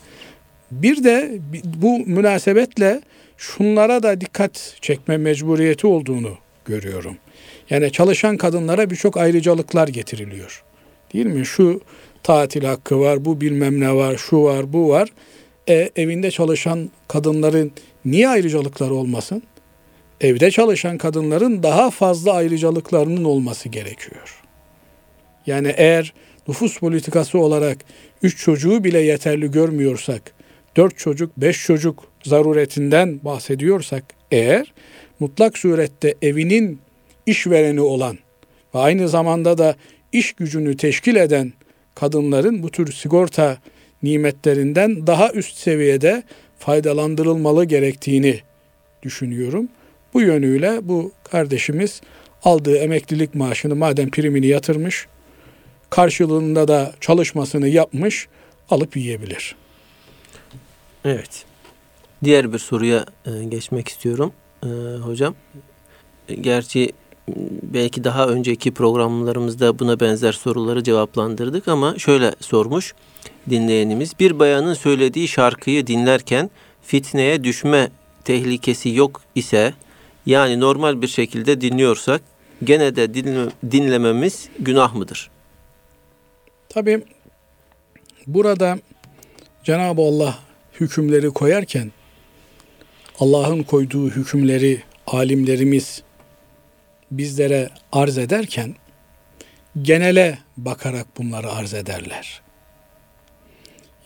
Bir 0.70 1.04
de 1.04 1.38
bu 1.64 1.98
münasebetle 1.98 3.00
şunlara 3.36 4.02
da 4.02 4.20
dikkat 4.20 4.76
çekme 4.80 5.16
mecburiyeti 5.16 5.86
olduğunu 5.86 6.38
görüyorum. 6.64 7.16
Yani 7.70 7.92
çalışan 7.92 8.36
kadınlara 8.36 8.90
birçok 8.90 9.16
ayrıcalıklar 9.16 9.88
getiriliyor. 9.88 10.64
Değil 11.14 11.26
mi? 11.26 11.46
Şu 11.46 11.80
tatil 12.22 12.64
hakkı 12.64 13.00
var, 13.00 13.24
bu 13.24 13.40
bilmem 13.40 13.80
ne 13.80 13.94
var, 13.94 14.16
şu 14.16 14.42
var, 14.42 14.72
bu 14.72 14.88
var. 14.88 15.08
E, 15.68 15.90
evinde 15.96 16.30
çalışan 16.30 16.90
kadınların 17.08 17.72
niye 18.04 18.28
ayrıcalıkları 18.28 18.94
olmasın? 18.94 19.42
Evde 20.20 20.50
çalışan 20.50 20.98
kadınların 20.98 21.62
daha 21.62 21.90
fazla 21.90 22.32
ayrıcalıklarının 22.32 23.24
olması 23.24 23.68
gerekiyor. 23.68 24.42
Yani 25.46 25.74
eğer 25.76 26.12
nüfus 26.48 26.78
politikası 26.78 27.38
olarak 27.38 27.78
üç 28.22 28.38
çocuğu 28.38 28.84
bile 28.84 28.98
yeterli 29.00 29.50
görmüyorsak, 29.50 30.32
dört 30.76 30.98
çocuk, 30.98 31.36
beş 31.36 31.66
çocuk 31.66 32.04
zaruretinden 32.22 33.20
bahsediyorsak 33.24 34.04
eğer 34.30 34.72
mutlak 35.20 35.58
surette 35.58 36.14
evinin 36.22 36.80
işvereni 37.26 37.80
olan 37.80 38.18
ve 38.74 38.78
aynı 38.78 39.08
zamanda 39.08 39.58
da 39.58 39.76
iş 40.12 40.32
gücünü 40.32 40.76
teşkil 40.76 41.16
eden 41.16 41.52
kadınların 42.00 42.62
bu 42.62 42.70
tür 42.70 42.92
sigorta 42.92 43.58
nimetlerinden 44.02 45.06
daha 45.06 45.32
üst 45.32 45.56
seviyede 45.56 46.22
faydalandırılmalı 46.58 47.64
gerektiğini 47.64 48.40
düşünüyorum. 49.02 49.68
Bu 50.14 50.20
yönüyle 50.20 50.80
bu 50.82 51.12
kardeşimiz 51.24 52.00
aldığı 52.44 52.76
emeklilik 52.76 53.34
maaşını 53.34 53.76
madem 53.76 54.10
primini 54.10 54.46
yatırmış, 54.46 55.06
karşılığında 55.90 56.68
da 56.68 56.92
çalışmasını 57.00 57.68
yapmış, 57.68 58.28
alıp 58.70 58.96
yiyebilir. 58.96 59.56
Evet. 61.04 61.44
Diğer 62.24 62.52
bir 62.52 62.58
soruya 62.58 63.06
e, 63.26 63.44
geçmek 63.44 63.88
istiyorum 63.88 64.32
e, 64.62 64.68
hocam. 64.96 65.34
Gerçi 66.40 66.92
belki 67.62 68.04
daha 68.04 68.26
önceki 68.26 68.74
programlarımızda 68.74 69.78
buna 69.78 70.00
benzer 70.00 70.32
soruları 70.32 70.84
cevaplandırdık 70.84 71.68
ama 71.68 71.98
şöyle 71.98 72.34
sormuş 72.40 72.94
dinleyenimiz. 73.50 74.12
Bir 74.20 74.38
bayanın 74.38 74.74
söylediği 74.74 75.28
şarkıyı 75.28 75.86
dinlerken 75.86 76.50
fitneye 76.82 77.44
düşme 77.44 77.90
tehlikesi 78.24 78.88
yok 78.88 79.20
ise 79.34 79.74
yani 80.26 80.60
normal 80.60 81.02
bir 81.02 81.08
şekilde 81.08 81.60
dinliyorsak 81.60 82.22
gene 82.64 82.96
de 82.96 83.14
dinle, 83.14 83.50
dinlememiz 83.70 84.48
günah 84.58 84.94
mıdır? 84.94 85.30
Tabi 86.68 87.02
burada 88.26 88.78
Cenab-ı 89.64 90.02
Allah 90.02 90.38
hükümleri 90.80 91.30
koyarken 91.30 91.92
Allah'ın 93.18 93.62
koyduğu 93.62 94.10
hükümleri 94.10 94.82
alimlerimiz 95.06 96.02
bizlere 97.10 97.70
arz 97.92 98.18
ederken 98.18 98.74
genele 99.82 100.38
bakarak 100.56 101.18
bunları 101.18 101.50
arz 101.52 101.74
ederler. 101.74 102.42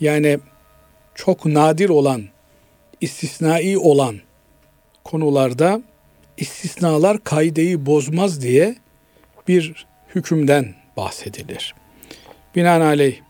Yani 0.01 0.39
çok 1.15 1.47
nadir 1.47 1.89
olan, 1.89 2.25
istisnai 3.01 3.79
olan 3.79 4.17
konularda 5.05 5.83
istisnalar 6.37 7.25
kaideyi 7.25 7.87
bozmaz 7.87 8.43
diye 8.43 8.77
bir 9.49 9.87
hükümden 10.15 10.75
bahsedilir. 10.97 11.75
Binaenaleyh 12.57 13.21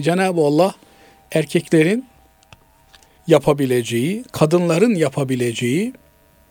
Cenab-ı 0.00 0.40
Allah 0.40 0.74
erkeklerin 1.32 2.06
yapabileceği, 3.26 4.24
kadınların 4.32 4.94
yapabileceği 4.94 5.92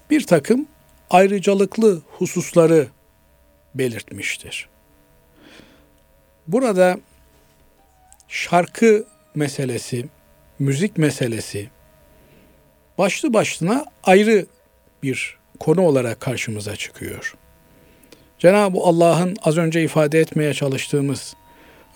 bir 0.09 0.25
takım 0.25 0.67
ayrıcalıklı 1.09 2.01
hususları 2.17 2.87
belirtmiştir. 3.75 4.69
Burada 6.47 6.99
şarkı 8.27 9.05
meselesi, 9.35 10.05
müzik 10.59 10.97
meselesi 10.97 11.69
başlı 12.97 13.33
başına 13.33 13.85
ayrı 14.03 14.45
bir 15.03 15.37
konu 15.59 15.81
olarak 15.81 16.19
karşımıza 16.19 16.75
çıkıyor. 16.75 17.35
Cenab-ı 18.39 18.79
Allah'ın 18.79 19.35
az 19.43 19.57
önce 19.57 19.83
ifade 19.83 20.19
etmeye 20.19 20.53
çalıştığımız 20.53 21.35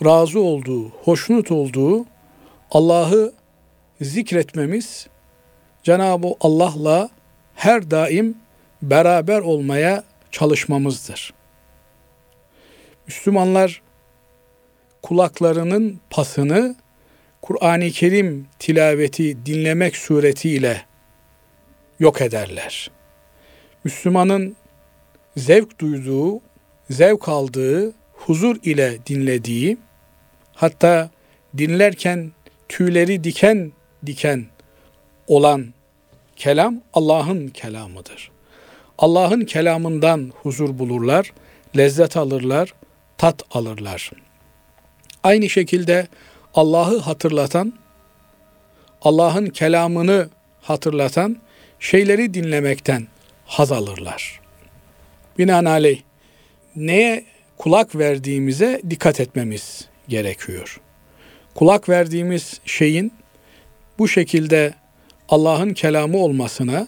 razı 0.06 0.40
olduğu, 0.40 0.90
hoşnut 0.90 1.52
olduğu 1.52 2.06
Allah'ı 2.72 3.34
zikretmemiz 4.02 5.08
Cenab-ı 5.84 6.28
Allah'la 6.40 7.10
her 7.56 7.92
daim 7.92 8.38
beraber 8.84 9.40
olmaya 9.40 10.04
çalışmamızdır. 10.32 11.34
Müslümanlar 13.08 13.82
kulaklarının 15.02 16.00
pasını 16.10 16.76
Kur'an-ı 17.42 17.90
Kerim 17.90 18.48
tilaveti 18.60 19.46
dinlemek 19.46 19.98
suretiyle 19.98 20.86
yok 22.00 22.22
ederler. 22.22 22.92
Müslümanın 23.84 24.56
zevk 25.38 25.80
duyduğu, 25.80 26.42
zevk 26.90 27.30
aldığı, 27.30 27.94
huzur 28.14 28.58
ile 28.64 28.98
dinlediği, 29.06 29.78
hatta 30.54 31.10
dinlerken 31.58 32.32
tüyleri 32.70 33.24
diken 33.24 33.72
diken 34.06 34.46
olan 35.28 35.74
kelam 36.36 36.82
Allah'ın 36.94 37.48
kelamıdır. 37.48 38.33
Allah'ın 38.98 39.42
kelamından 39.42 40.32
huzur 40.42 40.80
bulurlar, 40.80 41.34
lezzet 41.78 42.18
alırlar, 42.18 42.74
tat 43.18 43.44
alırlar. 43.52 44.12
Aynı 45.24 45.50
şekilde 45.50 46.08
Allah'ı 46.54 46.98
hatırlatan, 46.98 47.74
Allah'ın 49.02 49.46
kelamını 49.46 50.30
hatırlatan 50.62 51.38
şeyleri 51.80 52.34
dinlemekten 52.34 53.08
haz 53.46 53.72
alırlar. 53.72 54.40
Binaenaleyh 55.38 56.02
neye 56.76 57.26
kulak 57.58 57.96
verdiğimize 57.96 58.82
dikkat 58.90 59.20
etmemiz 59.20 59.88
gerekiyor. 60.08 60.82
Kulak 61.56 61.90
verdiğimiz 61.90 62.62
şeyin 62.66 63.14
bu 64.00 64.08
şekilde 64.08 64.74
Allah'ın 65.30 65.74
kelamı 65.74 66.18
olmasına, 66.18 66.88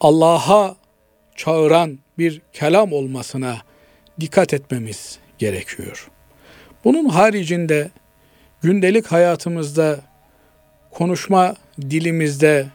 Allah'a 0.00 0.76
çağıran 1.38 1.98
bir 2.18 2.42
kelam 2.52 2.92
olmasına 2.92 3.58
dikkat 4.20 4.54
etmemiz 4.54 5.18
gerekiyor. 5.38 6.08
Bunun 6.84 7.08
haricinde 7.08 7.90
gündelik 8.62 9.06
hayatımızda 9.06 10.00
konuşma 10.90 11.54
dilimizde 11.80 12.66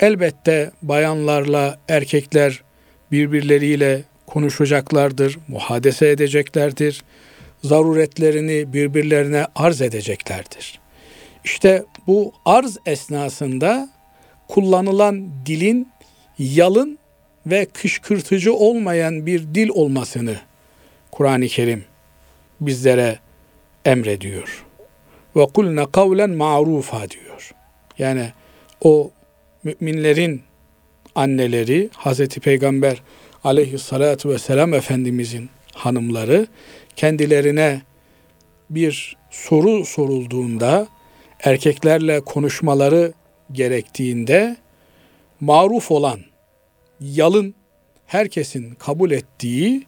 elbette 0.00 0.70
bayanlarla 0.82 1.78
erkekler 1.88 2.62
birbirleriyle 3.12 4.02
konuşacaklardır, 4.26 5.38
muhadese 5.48 6.08
edeceklerdir. 6.08 7.04
Zaruretlerini 7.64 8.72
birbirlerine 8.72 9.46
arz 9.54 9.82
edeceklerdir. 9.82 10.80
İşte 11.44 11.84
bu 12.06 12.32
arz 12.44 12.78
esnasında 12.86 13.88
kullanılan 14.48 15.28
dilin 15.46 15.88
yalın 16.38 16.99
ve 17.50 17.64
kışkırtıcı 17.64 18.54
olmayan 18.54 19.26
bir 19.26 19.54
dil 19.54 19.68
olmasını 19.68 20.36
Kur'an-ı 21.10 21.46
Kerim 21.46 21.84
bizlere 22.60 23.18
emrediyor. 23.84 24.64
Ve 25.36 25.46
kulne 25.46 25.86
kavlen 25.92 26.30
ma'rufa 26.30 27.10
diyor. 27.10 27.54
Yani 27.98 28.32
o 28.80 29.10
müminlerin 29.64 30.42
anneleri 31.14 31.90
Hazreti 31.92 32.40
Peygamber 32.40 33.02
aleyhissalatu 33.44 34.28
vesselam 34.28 34.74
Efendimizin 34.74 35.50
hanımları 35.74 36.46
kendilerine 36.96 37.82
bir 38.70 39.16
soru 39.30 39.84
sorulduğunda 39.84 40.88
erkeklerle 41.40 42.20
konuşmaları 42.20 43.12
gerektiğinde 43.52 44.56
maruf 45.40 45.90
olan 45.90 46.20
yalın 47.00 47.54
herkesin 48.06 48.74
kabul 48.74 49.10
ettiği 49.10 49.86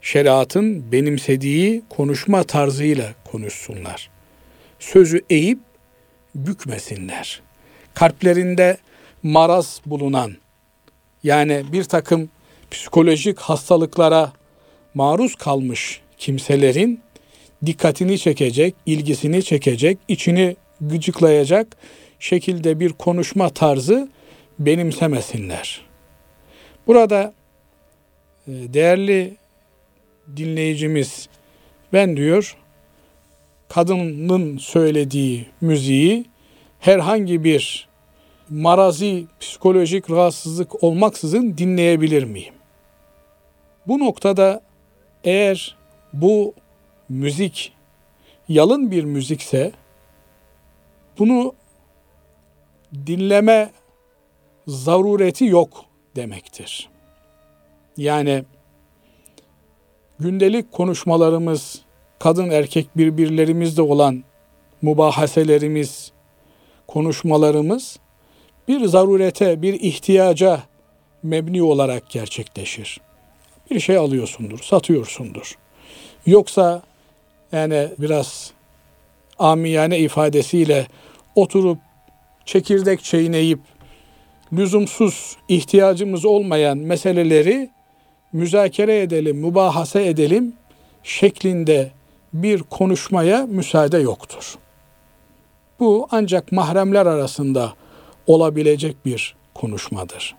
şeriatın 0.00 0.92
benimsediği 0.92 1.82
konuşma 1.88 2.42
tarzıyla 2.42 3.14
konuşsunlar. 3.24 4.10
Sözü 4.78 5.20
eğip 5.30 5.58
bükmesinler. 6.34 7.42
Kalplerinde 7.94 8.78
maraz 9.22 9.80
bulunan 9.86 10.36
yani 11.22 11.64
bir 11.72 11.84
takım 11.84 12.30
psikolojik 12.70 13.38
hastalıklara 13.38 14.32
maruz 14.94 15.34
kalmış 15.34 16.00
kimselerin 16.18 17.00
dikkatini 17.66 18.18
çekecek, 18.18 18.74
ilgisini 18.86 19.42
çekecek, 19.44 19.98
içini 20.08 20.56
gıcıklayacak 20.80 21.76
şekilde 22.18 22.80
bir 22.80 22.92
konuşma 22.92 23.48
tarzı 23.48 24.08
benimsemesinler. 24.58 25.85
Burada 26.86 27.34
e, 28.48 28.52
değerli 28.52 29.36
dinleyicimiz 30.36 31.28
ben 31.92 32.16
diyor 32.16 32.56
kadının 33.68 34.58
söylediği 34.58 35.46
müziği 35.60 36.24
herhangi 36.80 37.44
bir 37.44 37.88
marazi 38.50 39.26
psikolojik 39.40 40.10
rahatsızlık 40.10 40.84
olmaksızın 40.84 41.58
dinleyebilir 41.58 42.24
miyim? 42.24 42.54
Bu 43.86 43.98
noktada 43.98 44.60
eğer 45.24 45.76
bu 46.12 46.54
müzik 47.08 47.72
yalın 48.48 48.90
bir 48.90 49.04
müzikse 49.04 49.72
bunu 51.18 51.54
dinleme 53.06 53.70
zarureti 54.66 55.44
yok 55.44 55.84
demektir. 56.16 56.88
Yani 57.96 58.44
gündelik 60.18 60.72
konuşmalarımız, 60.72 61.80
kadın 62.18 62.50
erkek 62.50 62.96
birbirlerimizde 62.96 63.82
olan 63.82 64.24
mubahaselerimiz, 64.82 66.12
konuşmalarımız 66.86 67.98
bir 68.68 68.84
zarurete, 68.84 69.62
bir 69.62 69.74
ihtiyaca 69.74 70.62
mebni 71.22 71.62
olarak 71.62 72.10
gerçekleşir. 72.10 73.00
Bir 73.70 73.80
şey 73.80 73.96
alıyorsundur, 73.96 74.58
satıyorsundur. 74.58 75.58
Yoksa 76.26 76.82
yani 77.52 77.88
biraz 77.98 78.52
amiyane 79.38 79.98
ifadesiyle 79.98 80.86
oturup 81.34 81.78
çekirdek 82.44 83.02
çiğneyip 83.04 83.60
lüzumsuz 84.52 85.36
ihtiyacımız 85.48 86.24
olmayan 86.24 86.78
meseleleri 86.78 87.70
müzakere 88.32 89.02
edelim, 89.02 89.36
mübahase 89.36 90.06
edelim 90.06 90.52
şeklinde 91.02 91.90
bir 92.32 92.62
konuşmaya 92.62 93.46
müsaade 93.46 93.98
yoktur. 93.98 94.54
Bu 95.80 96.08
ancak 96.10 96.52
mahremler 96.52 97.06
arasında 97.06 97.72
olabilecek 98.26 99.06
bir 99.06 99.36
konuşmadır. 99.54 100.36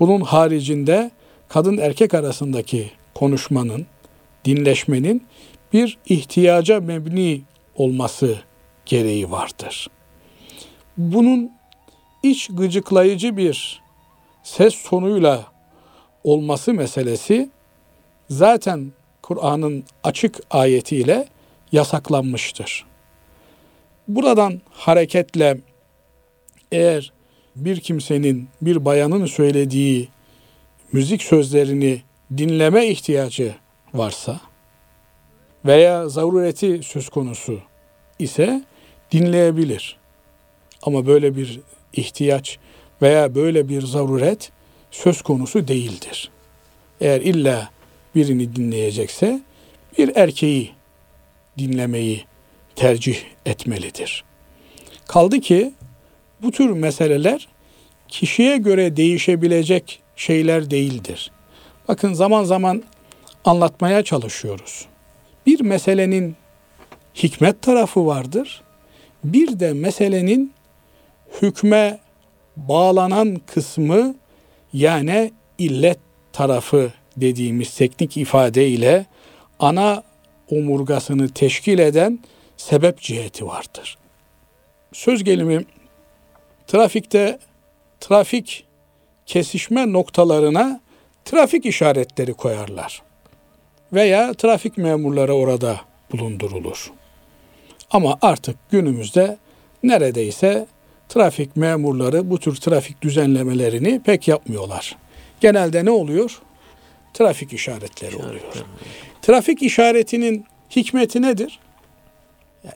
Bunun 0.00 0.20
haricinde 0.20 1.10
kadın 1.48 1.78
erkek 1.78 2.14
arasındaki 2.14 2.90
konuşmanın, 3.14 3.86
dinleşmenin 4.44 5.22
bir 5.72 5.98
ihtiyaca 6.06 6.80
mebni 6.80 7.42
olması 7.74 8.38
gereği 8.86 9.30
vardır. 9.30 9.88
Bunun 10.96 11.50
iç 12.22 12.48
gıcıklayıcı 12.52 13.36
bir 13.36 13.82
ses 14.42 14.82
tonuyla 14.82 15.44
olması 16.24 16.74
meselesi 16.74 17.50
zaten 18.30 18.92
Kur'an'ın 19.22 19.84
açık 20.04 20.40
ayetiyle 20.50 21.28
yasaklanmıştır. 21.72 22.86
Buradan 24.08 24.60
hareketle 24.70 25.60
eğer 26.72 27.12
bir 27.56 27.80
kimsenin, 27.80 28.48
bir 28.62 28.84
bayanın 28.84 29.26
söylediği 29.26 30.08
müzik 30.92 31.22
sözlerini 31.22 32.02
dinleme 32.36 32.86
ihtiyacı 32.86 33.54
varsa 33.94 34.40
veya 35.64 36.08
zarureti 36.08 36.80
söz 36.82 37.08
konusu 37.08 37.60
ise 38.18 38.64
dinleyebilir. 39.12 39.98
Ama 40.82 41.06
böyle 41.06 41.36
bir 41.36 41.60
ihtiyaç 41.92 42.58
veya 43.02 43.34
böyle 43.34 43.68
bir 43.68 43.82
zaruret 43.82 44.52
söz 44.90 45.22
konusu 45.22 45.68
değildir. 45.68 46.30
Eğer 47.00 47.20
illa 47.20 47.70
birini 48.14 48.56
dinleyecekse 48.56 49.40
bir 49.98 50.16
erkeği 50.16 50.70
dinlemeyi 51.58 52.24
tercih 52.76 53.16
etmelidir. 53.46 54.24
Kaldı 55.08 55.40
ki 55.40 55.72
bu 56.42 56.50
tür 56.50 56.70
meseleler 56.70 57.48
kişiye 58.08 58.56
göre 58.56 58.96
değişebilecek 58.96 60.00
şeyler 60.16 60.70
değildir. 60.70 61.30
Bakın 61.88 62.12
zaman 62.12 62.44
zaman 62.44 62.82
anlatmaya 63.44 64.02
çalışıyoruz. 64.04 64.86
Bir 65.46 65.60
meselenin 65.60 66.36
hikmet 67.14 67.62
tarafı 67.62 68.06
vardır. 68.06 68.62
Bir 69.24 69.60
de 69.60 69.72
meselenin 69.72 70.52
hükme 71.42 71.98
bağlanan 72.56 73.40
kısmı 73.46 74.14
yani 74.72 75.32
illet 75.58 75.98
tarafı 76.32 76.92
dediğimiz 77.16 77.74
teknik 77.74 78.16
ifade 78.16 78.68
ile 78.68 79.06
ana 79.58 80.02
omurgasını 80.50 81.28
teşkil 81.28 81.78
eden 81.78 82.18
sebep 82.56 83.00
ciheti 83.00 83.46
vardır. 83.46 83.98
Söz 84.92 85.24
gelimi 85.24 85.64
trafikte 86.66 87.38
trafik 88.00 88.64
kesişme 89.26 89.92
noktalarına 89.92 90.80
trafik 91.24 91.66
işaretleri 91.66 92.34
koyarlar. 92.34 93.02
Veya 93.92 94.34
trafik 94.34 94.78
memurları 94.78 95.34
orada 95.34 95.80
bulundurulur. 96.12 96.92
Ama 97.90 98.18
artık 98.22 98.56
günümüzde 98.70 99.38
neredeyse 99.82 100.66
trafik 101.10 101.56
memurları 101.56 102.30
bu 102.30 102.38
tür 102.38 102.56
trafik 102.56 103.02
düzenlemelerini 103.02 104.00
pek 104.04 104.28
yapmıyorlar. 104.28 104.96
Genelde 105.40 105.84
ne 105.84 105.90
oluyor? 105.90 106.38
Trafik 107.14 107.52
işaretleri 107.52 108.16
oluyor. 108.16 108.40
Trafik 109.22 109.62
işaretinin 109.62 110.44
hikmeti 110.76 111.22
nedir? 111.22 111.58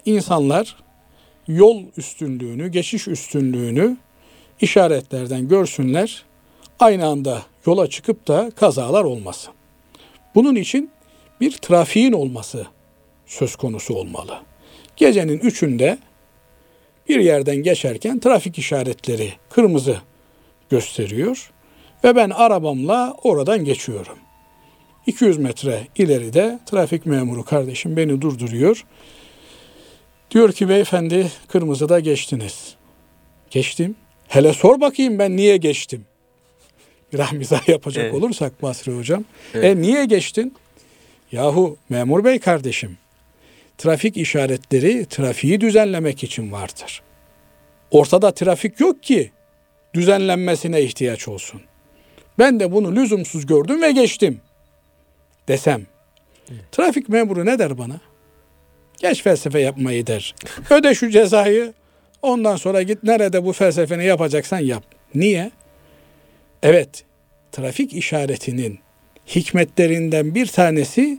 İnsanlar 0.05 0.77
yol 1.49 1.83
üstünlüğünü, 1.97 2.69
geçiş 2.69 3.09
üstünlüğünü 3.09 3.97
işaretlerden 4.61 5.49
görsünler. 5.49 6.25
Aynı 6.79 7.07
anda 7.07 7.43
yola 7.67 7.87
çıkıp 7.87 8.29
da 8.29 8.51
kazalar 8.57 9.05
olmasın. 9.05 9.55
Bunun 10.35 10.55
için 10.55 10.91
bir 11.41 11.53
trafiğin 11.53 12.13
olması 12.13 12.67
söz 13.27 13.57
konusu 13.57 13.95
olmalı. 13.95 14.39
Gecenin 14.97 15.39
üçünde 15.39 15.99
bir 17.09 17.21
yerden 17.21 17.57
geçerken 17.57 18.21
trafik 18.21 18.59
işaretleri 18.59 19.33
kırmızı 19.51 19.97
gösteriyor 20.71 21.51
ve 22.05 22.17
ben 22.17 22.31
arabamla 22.31 23.17
oradan 23.23 23.65
geçiyorum. 23.65 24.19
200 25.07 25.39
metre 25.39 25.87
ileride 25.97 26.59
trafik 26.67 27.07
memuru 27.07 27.45
kardeşim 27.45 27.97
beni 27.97 28.21
durduruyor. 28.21 28.85
Diyor 30.31 30.53
ki 30.53 30.69
beyefendi 30.69 31.31
kırmızıda 31.49 32.01
geçtiniz. 32.01 32.75
Geçtim. 33.51 33.97
Hele 34.29 34.53
sor 34.53 34.81
bakayım 34.81 35.19
ben 35.19 35.37
niye 35.37 35.57
geçtim? 35.57 36.05
Bir 37.13 37.33
mizah 37.33 37.69
yapacak 37.69 38.05
evet. 38.05 38.15
olursak 38.15 38.63
Basri 38.63 38.93
hocam. 38.93 39.25
Evet. 39.55 39.65
E 39.65 39.83
niye 39.83 40.05
geçtin? 40.05 40.55
Yahu 41.33 41.77
memur 41.89 42.25
bey 42.25 42.39
kardeşim 42.39 42.99
trafik 43.79 44.17
işaretleri 44.17 45.07
trafiği 45.07 45.61
düzenlemek 45.61 46.25
için 46.25 46.53
vardır. 46.53 47.03
Ortada 47.91 48.35
trafik 48.35 48.81
yok 48.81 49.03
ki 49.03 49.31
düzenlenmesine 49.95 50.83
ihtiyaç 50.83 51.29
olsun. 51.29 51.61
Ben 52.39 52.61
de 52.61 52.73
bunu 52.73 52.97
lüzumsuz 52.97 53.47
gördüm 53.47 53.83
ve 53.83 53.93
geçtim 53.93 54.41
desem. 55.49 55.87
Trafik 56.73 57.09
memuru 57.09 57.47
ne 57.47 57.59
der 57.59 57.79
bana? 57.79 58.01
Geç 58.99 59.23
felsefe 59.23 59.61
yapmayı 59.61 60.07
der. 60.07 60.35
Öde 60.71 60.95
şu 60.95 61.11
cezayı. 61.11 61.73
Ondan 62.23 62.57
sonra 62.57 62.83
git 62.83 63.03
nerede 63.03 63.45
bu 63.45 63.53
felsefeni 63.53 64.05
yapacaksan 64.05 64.59
yap. 64.59 64.85
Niye? 65.15 65.51
Evet, 66.63 67.05
trafik 67.53 67.93
işaretinin 67.93 68.79
hikmetlerinden 69.27 70.35
bir 70.35 70.47
tanesi 70.47 71.19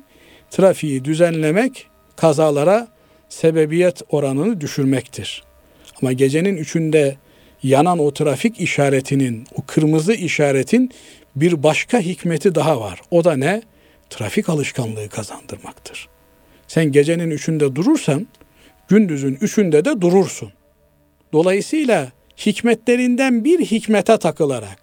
trafiği 0.52 1.06
düzenlemek, 1.06 1.88
kazalara 2.16 2.88
sebebiyet 3.30 4.02
oranını 4.10 4.62
düşürmektir. 4.62 5.44
Ama 6.02 6.12
gecenin 6.12 6.58
üçünde 6.58 7.16
yanan 7.64 8.00
o 8.00 8.14
trafik 8.14 8.60
işaretinin, 8.60 9.48
o 9.56 9.62
kırmızı 9.68 10.14
işaretin 10.14 10.92
bir 11.36 11.64
başka 11.64 12.00
hikmeti 12.00 12.56
daha 12.56 12.82
var. 12.82 13.02
O 13.12 13.24
da 13.24 13.38
ne? 13.38 13.62
Trafik 14.10 14.50
alışkanlığı 14.50 15.10
kazandırmaktır. 15.10 16.10
Sen 16.68 16.92
gecenin 16.92 17.32
üçünde 17.32 17.76
durursan, 17.76 18.28
gündüzün 18.88 19.38
üçünde 19.42 19.86
de 19.86 20.02
durursun. 20.02 20.52
Dolayısıyla 21.34 22.12
hikmetlerinden 22.46 23.46
bir 23.46 23.60
hikmete 23.60 24.18
takılarak, 24.18 24.78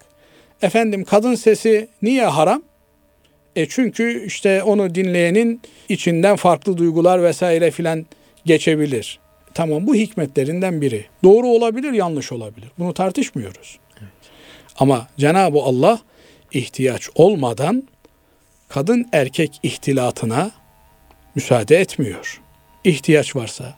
efendim 0.61 1.03
kadın 1.03 1.35
sesi 1.35 1.87
niye 2.01 2.25
haram? 2.25 2.63
E 3.55 3.65
çünkü 3.69 4.25
işte 4.25 4.63
onu 4.63 4.95
dinleyenin 4.95 5.61
içinden 5.89 6.35
farklı 6.35 6.77
duygular 6.77 7.23
vesaire 7.23 7.71
filan 7.71 8.05
geçebilir. 8.45 9.19
Tamam 9.53 9.87
bu 9.87 9.95
hikmetlerinden 9.95 10.81
biri. 10.81 11.05
Doğru 11.23 11.47
olabilir, 11.47 11.91
yanlış 11.91 12.31
olabilir. 12.31 12.69
Bunu 12.79 12.93
tartışmıyoruz. 12.93 13.79
Evet. 13.99 14.11
Ama 14.79 15.07
Cenab-ı 15.17 15.59
Allah 15.59 15.99
ihtiyaç 16.51 17.09
olmadan 17.15 17.83
kadın 18.69 19.09
erkek 19.11 19.59
ihtilatına 19.63 20.51
müsaade 21.35 21.77
etmiyor. 21.77 22.41
İhtiyaç 22.83 23.35
varsa 23.35 23.75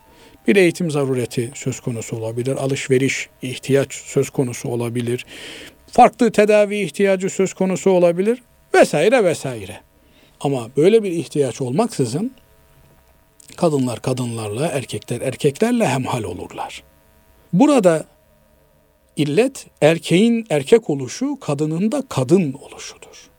bir 0.47 0.55
eğitim 0.55 0.91
zarureti 0.91 1.51
söz 1.55 1.79
konusu 1.79 2.17
olabilir, 2.17 2.55
alışveriş 2.55 3.29
ihtiyaç 3.41 3.93
söz 3.93 4.29
konusu 4.29 4.69
olabilir, 4.69 5.25
farklı 5.91 6.31
tedavi 6.31 6.77
ihtiyacı 6.77 7.29
söz 7.29 7.53
konusu 7.53 7.89
olabilir 7.91 8.43
vesaire 8.73 9.23
vesaire. 9.23 9.79
Ama 10.45 10.69
böyle 10.77 11.03
bir 11.03 11.11
ihtiyaç 11.11 11.61
olmaksızın 11.61 12.31
kadınlar 13.55 14.01
kadınlarla, 14.01 14.67
erkekler 14.67 15.21
erkeklerle 15.21 15.87
hemhal 15.87 16.23
olurlar. 16.23 16.83
Burada 17.53 18.05
illet 19.15 19.67
erkeğin 19.81 20.45
erkek 20.49 20.89
oluşu, 20.89 21.39
kadının 21.39 21.91
da 21.91 22.03
kadın 22.09 22.53
oluşudur. 22.53 23.29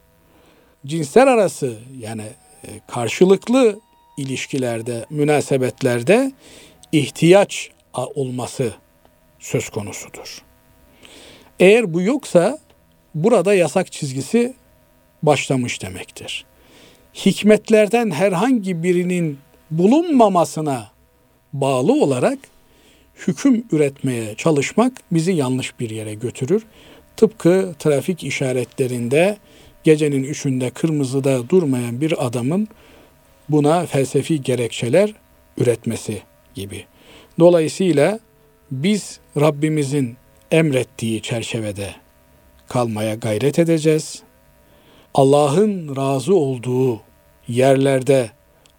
Cinsler 0.86 1.26
arası 1.26 1.78
yani 1.98 2.22
e, 2.64 2.68
karşılıklı 2.88 3.80
ilişkilerde, 4.18 5.06
münasebetlerde 5.10 6.32
ihtiyaç 6.92 7.70
olması 7.94 8.74
söz 9.38 9.68
konusudur. 9.68 10.42
Eğer 11.60 11.94
bu 11.94 12.02
yoksa 12.02 12.58
burada 13.14 13.54
yasak 13.54 13.92
çizgisi 13.92 14.54
başlamış 15.22 15.82
demektir. 15.82 16.46
Hikmetlerden 17.16 18.10
herhangi 18.10 18.82
birinin 18.82 19.38
bulunmamasına 19.70 20.90
bağlı 21.52 21.92
olarak 21.92 22.38
hüküm 23.26 23.64
üretmeye 23.72 24.34
çalışmak 24.34 24.92
bizi 25.12 25.32
yanlış 25.32 25.80
bir 25.80 25.90
yere 25.90 26.14
götürür. 26.14 26.62
Tıpkı 27.16 27.74
trafik 27.78 28.24
işaretlerinde 28.24 29.36
gecenin 29.84 30.22
üçünde 30.22 30.70
kırmızıda 30.70 31.48
durmayan 31.48 32.00
bir 32.00 32.26
adamın 32.26 32.68
buna 33.48 33.86
felsefi 33.86 34.42
gerekçeler 34.42 35.14
üretmesi 35.58 36.22
gibi. 36.54 36.84
Dolayısıyla 37.38 38.20
biz 38.70 39.20
Rabbimizin 39.40 40.16
emrettiği 40.50 41.22
çerçevede 41.22 41.94
kalmaya 42.68 43.14
gayret 43.14 43.58
edeceğiz. 43.58 44.22
Allah'ın 45.14 45.96
razı 45.96 46.34
olduğu 46.34 47.05
yerlerde 47.48 48.30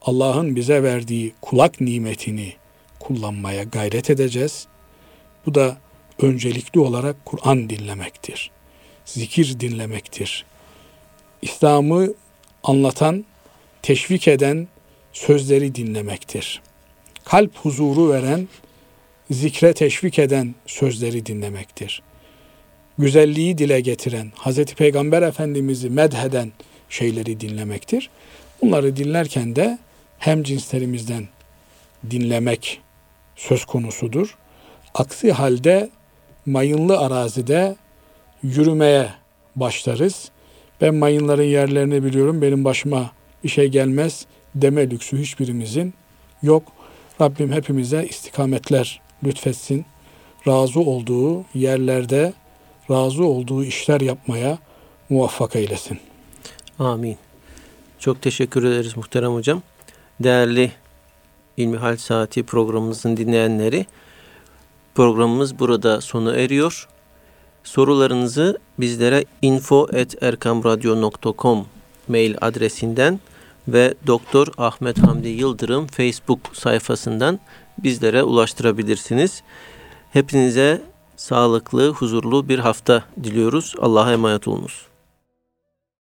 Allah'ın 0.02 0.56
bize 0.56 0.84
verdiği 0.84 1.34
kulak 1.42 1.82
nimetini 1.82 2.54
kullanmaya 3.00 3.64
gayret 3.64 4.10
edeceğiz. 4.10 4.68
Bu 5.46 5.56
da 5.56 5.78
öncelikli 6.22 6.80
olarak 6.80 7.26
Kur'an 7.26 7.70
dinlemektir. 7.70 8.52
Zikir 9.06 9.60
dinlemektir. 9.60 10.46
İslam'ı 11.42 12.14
anlatan, 12.64 13.26
teşvik 13.82 14.28
eden 14.28 14.68
sözleri 15.14 15.76
dinlemektir. 15.76 16.62
Kalp 17.26 17.58
huzuru 17.58 18.10
veren, 18.10 18.48
zikre 19.32 19.74
teşvik 19.74 20.20
eden 20.20 20.56
sözleri 20.66 21.26
dinlemektir. 21.26 22.02
Güzelliği 22.98 23.58
dile 23.58 23.80
getiren, 23.82 24.32
Hz. 24.46 24.66
Peygamber 24.66 25.22
Efendimiz'i 25.22 25.90
medheden 25.90 26.52
şeyleri 26.90 27.40
dinlemektir. 27.40 28.10
Bunları 28.62 28.96
dinlerken 28.96 29.56
de 29.56 29.78
hem 30.20 30.44
cinslerimizden 30.44 31.28
dinlemek 32.12 32.82
söz 33.36 33.66
konusudur. 33.66 34.38
Aksi 34.94 35.32
halde 35.32 35.90
mayınlı 36.46 37.00
arazide 37.00 37.76
yürümeye 38.44 39.10
başlarız. 39.56 40.32
Ben 40.82 40.96
mayınların 40.96 41.44
yerlerini 41.44 42.04
biliyorum, 42.04 42.42
benim 42.42 42.66
başıma 42.66 43.12
bir 43.44 43.50
şey 43.50 43.68
gelmez 43.68 44.26
deme 44.56 44.90
lüksü 44.90 45.18
hiçbirimizin 45.18 45.94
yok. 46.42 46.64
Rabbim 47.22 47.52
hepimize 47.52 48.06
istikametler 48.06 49.02
lütfetsin. 49.24 49.86
Razı 50.48 50.80
olduğu 50.80 51.46
yerlerde 51.54 52.34
razı 52.92 53.26
olduğu 53.26 53.64
işler 53.64 54.02
yapmaya 54.02 54.58
muvaffak 55.10 55.56
eylesin. 55.56 56.00
Amin. 56.80 57.18
Çok 58.00 58.22
teşekkür 58.22 58.64
ederiz 58.64 58.98
muhterem 58.98 59.34
hocam. 59.34 59.62
Değerli 60.20 60.72
İlmihal 61.58 61.98
Saati 61.98 62.44
programımızın 62.44 63.18
dinleyenleri, 63.18 63.86
programımız 64.96 65.60
burada 65.60 66.02
sona 66.02 66.36
eriyor. 66.36 66.88
Sorularınızı 67.64 68.60
bizlere 68.80 69.26
info.erkamradyo.com 69.42 71.66
mail 72.08 72.36
adresinden 72.42 73.20
ve 73.68 73.94
Doktor 74.08 74.48
Ahmet 74.58 75.00
Hamdi 75.00 75.30
Yıldırım 75.30 75.88
Facebook 75.88 76.40
sayfasından 76.54 77.40
bizlere 77.78 78.24
ulaştırabilirsiniz. 78.24 79.44
Hepinize 80.14 80.82
sağlıklı, 81.16 81.90
huzurlu 81.90 82.50
bir 82.50 82.60
hafta 82.60 83.04
diliyoruz. 83.24 83.76
Allah'a 83.80 84.14
emanet 84.14 84.48
olunuz. 84.48 84.87